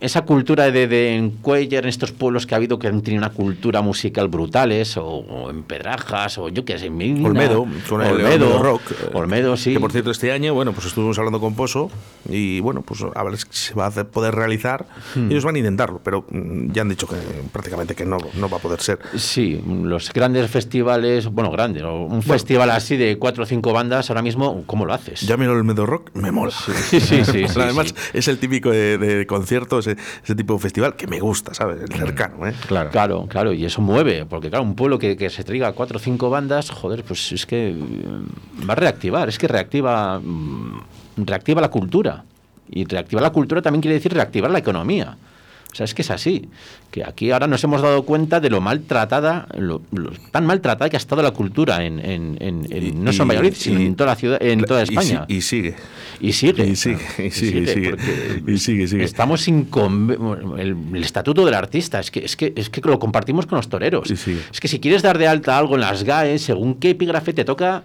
[0.00, 3.20] esa cultura de, de en Cuellar, en estos pueblos que ha habido que han tenido
[3.20, 7.92] una cultura musical brutales, o, en Pedrajas, o yo qué sé, en Mina, Olmedo, el
[7.92, 8.82] Olmedo, Olmedo Rock.
[8.92, 9.72] eh, Olmedo, sí.
[9.72, 11.90] Que por cierto, este año, bueno, pues estuvimos hablando con Pozo
[12.28, 14.86] y bueno, pues a ver si se va a poder realizar.
[15.14, 15.30] Hmm.
[15.30, 17.16] Ellos van a intentarlo, pero mm, ya han dicho que
[17.52, 18.98] prácticamente que no, no va a poder ser.
[19.16, 22.04] Sí, los grandes festivales, bueno, grande, ¿no?
[22.04, 25.22] un festival así de cuatro o cinco bandas, ahora mismo, ¿cómo lo haces?
[25.22, 26.52] Ya miro el Olmedo Rock, me mola.
[26.52, 27.94] Sí, sí, sí, sí, Además, sí.
[28.14, 31.82] es el típico de, de concierto, ese, ese tipo de festival que me gusta, ¿sabes?
[31.82, 32.54] El cercano, ¿eh?
[32.66, 32.90] Claro.
[32.90, 36.00] Claro, claro, y eso mueve, porque claro, un pueblo que, que se traiga cuatro o
[36.00, 40.82] cinco bandas, joder, pues es que mm, va a reactivar, es que reactiva, mm,
[41.18, 42.24] reactiva la cultura.
[42.70, 45.16] Y reactivar la cultura también quiere decir reactivar la economía.
[45.70, 46.48] O sea, es que es así.
[46.90, 50.96] Que aquí ahora nos hemos dado cuenta de lo maltratada, lo, lo tan maltratada que
[50.96, 53.94] ha estado la cultura en, en- en- en- no solo en Valladolid, sino y- en
[53.94, 55.26] toda la ciudad, en toda España.
[55.28, 55.74] Y, sigue.
[56.20, 56.66] Y sigue.
[56.66, 56.96] Y sigue,
[57.26, 58.58] y sigue, y sigue.
[58.58, 59.04] sigue, sigue.
[59.04, 59.68] Estamos sin
[60.56, 63.68] el, el estatuto del artista, es que, es que es que lo compartimos con los
[63.68, 64.10] toreros.
[64.10, 67.44] Es que si quieres dar de alta algo en las GAE, según qué epígrafe te
[67.44, 67.82] toca,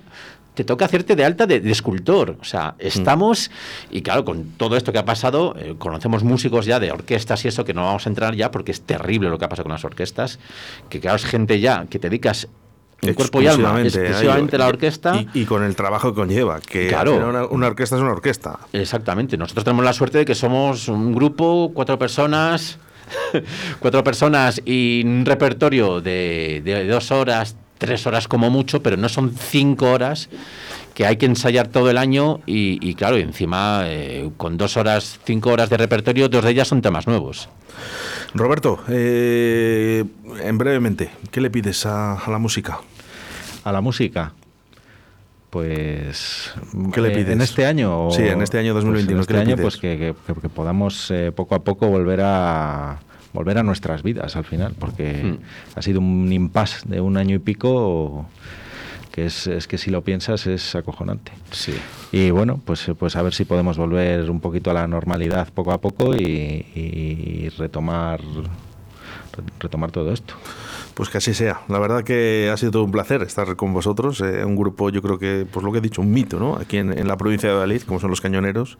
[0.54, 2.38] te toca hacerte de alta de, de escultor.
[2.40, 3.50] O sea, estamos,
[3.92, 7.48] y claro, con todo esto que ha pasado, eh, conocemos músicos ya de orquestas y
[7.48, 9.74] eso, que no vamos a entrar ya porque es terrible lo que ha pasado con
[9.74, 10.40] las orquestas,
[10.90, 12.48] que claro, es gente ya que te dedicas
[13.02, 15.16] en cuerpo y alma Exclusivamente la orquesta.
[15.34, 17.28] Y, y con el trabajo que conlleva, que Claro.
[17.28, 18.60] una, una orquesta es una orquesta.
[18.72, 19.36] Exactamente.
[19.38, 22.78] Nosotros tenemos la suerte de que somos un grupo, cuatro personas,
[23.80, 29.10] cuatro personas y un repertorio de, de dos horas, tres horas como mucho, pero no
[29.10, 30.30] son cinco horas
[30.94, 35.20] que hay que ensayar todo el año y, y claro, encima eh, con dos horas,
[35.26, 37.50] cinco horas de repertorio, dos de ellas son temas nuevos.
[38.34, 40.06] Roberto, eh,
[40.42, 42.80] en brevemente, ¿qué le pides a, a la música?
[43.66, 44.32] A la música.
[45.50, 46.52] Pues.
[46.94, 47.30] ¿Qué le eh, pides?
[47.34, 48.08] ¿En este año?
[48.08, 49.62] o- Sí, en este año 2021, Pues ¿qué en este año, pides?
[49.62, 53.00] pues que, que- que podamos eh, poco a poco volver a
[53.34, 55.38] volver a nuestras vidas al final, porque Hmm.
[55.76, 58.26] ha sido un impasse de un año y pico
[59.12, 61.32] que es, es que si lo piensas es acojonante.
[61.52, 61.74] Sí.
[62.12, 65.72] Y bueno, pues, pues a ver si podemos volver un poquito a la normalidad poco
[65.72, 68.22] a poco y, y retomar
[69.60, 70.34] retomar todo esto.
[70.94, 71.62] Pues que así sea.
[71.70, 74.22] La verdad que ha sido todo un placer estar con vosotros.
[74.22, 76.56] eh, un grupo, yo creo que, pues lo que he dicho, un mito, ¿no?
[76.56, 78.78] Aquí en, en la provincia de Valladolid, como son los cañoneros.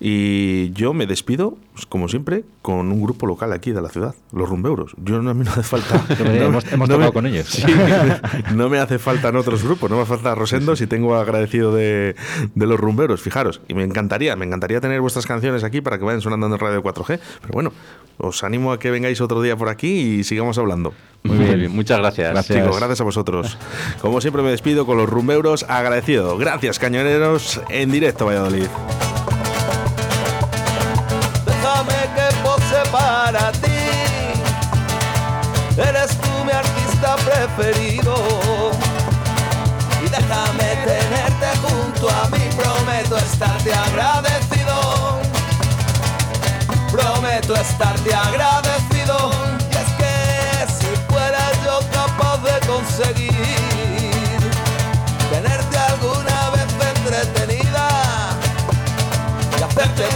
[0.00, 4.14] Y yo me despido, pues, como siempre, con un grupo local aquí de la ciudad,
[4.32, 4.92] los rumbeuros.
[4.96, 6.02] Yo no, a mí no hace falta.
[6.18, 7.46] hemos hemos no tocado me- con ellos.
[7.48, 7.64] Sí,
[8.54, 11.74] no me hace falta en otros grupos, no me hace falta Rosendo si tengo agradecido
[11.74, 12.16] de,
[12.54, 13.60] de los rumberos, fijaros.
[13.68, 16.82] Y me encantaría, me encantaría tener vuestras canciones aquí para que vayan sonando en Radio
[16.82, 17.06] 4G.
[17.42, 17.72] Pero bueno,
[18.16, 19.88] os animo a que vengáis otro día por aquí
[20.20, 20.94] y sigamos hablando.
[21.22, 22.30] Muy bien, muchas gracias.
[22.30, 22.58] Gracias.
[22.58, 23.58] Chicos, gracias a vosotros.
[24.00, 26.38] Como siempre me despido con los rumbeuros agradecido.
[26.38, 28.66] Gracias, cañoneros, en directo Valladolid.
[31.46, 33.68] Déjame que pose para ti.
[35.76, 38.14] Eres tú mi artista preferido.
[40.04, 42.48] Y déjame tenerte junto a mí.
[42.56, 45.20] Prometo estarte agradecido.
[46.90, 48.89] Prometo estarte agradecido.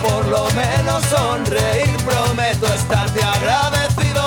[0.02, 1.96] Por lo menos sonreír.
[2.04, 4.22] Prometo estarte agradecido.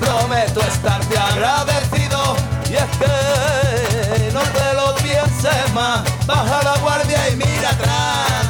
[0.00, 2.36] Prometo estarte agradecido.
[2.70, 6.02] Y es que no te lo pienses más.
[6.26, 8.48] Baja la guardia y mira atrás.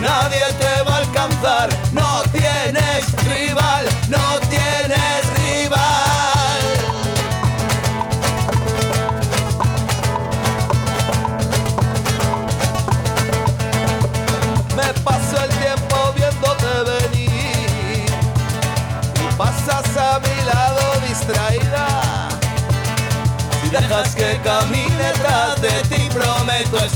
[0.00, 1.68] Nadie te va a alcanzar.
[1.92, 3.86] No tienes rival.
[4.08, 4.40] No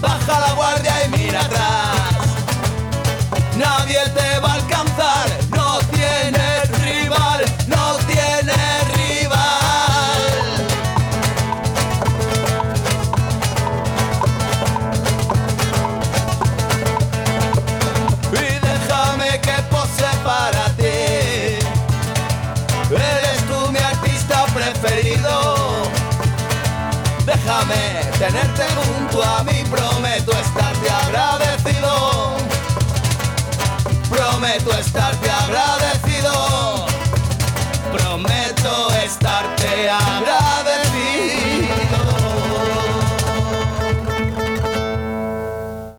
[0.00, 1.15] Baja la guardia y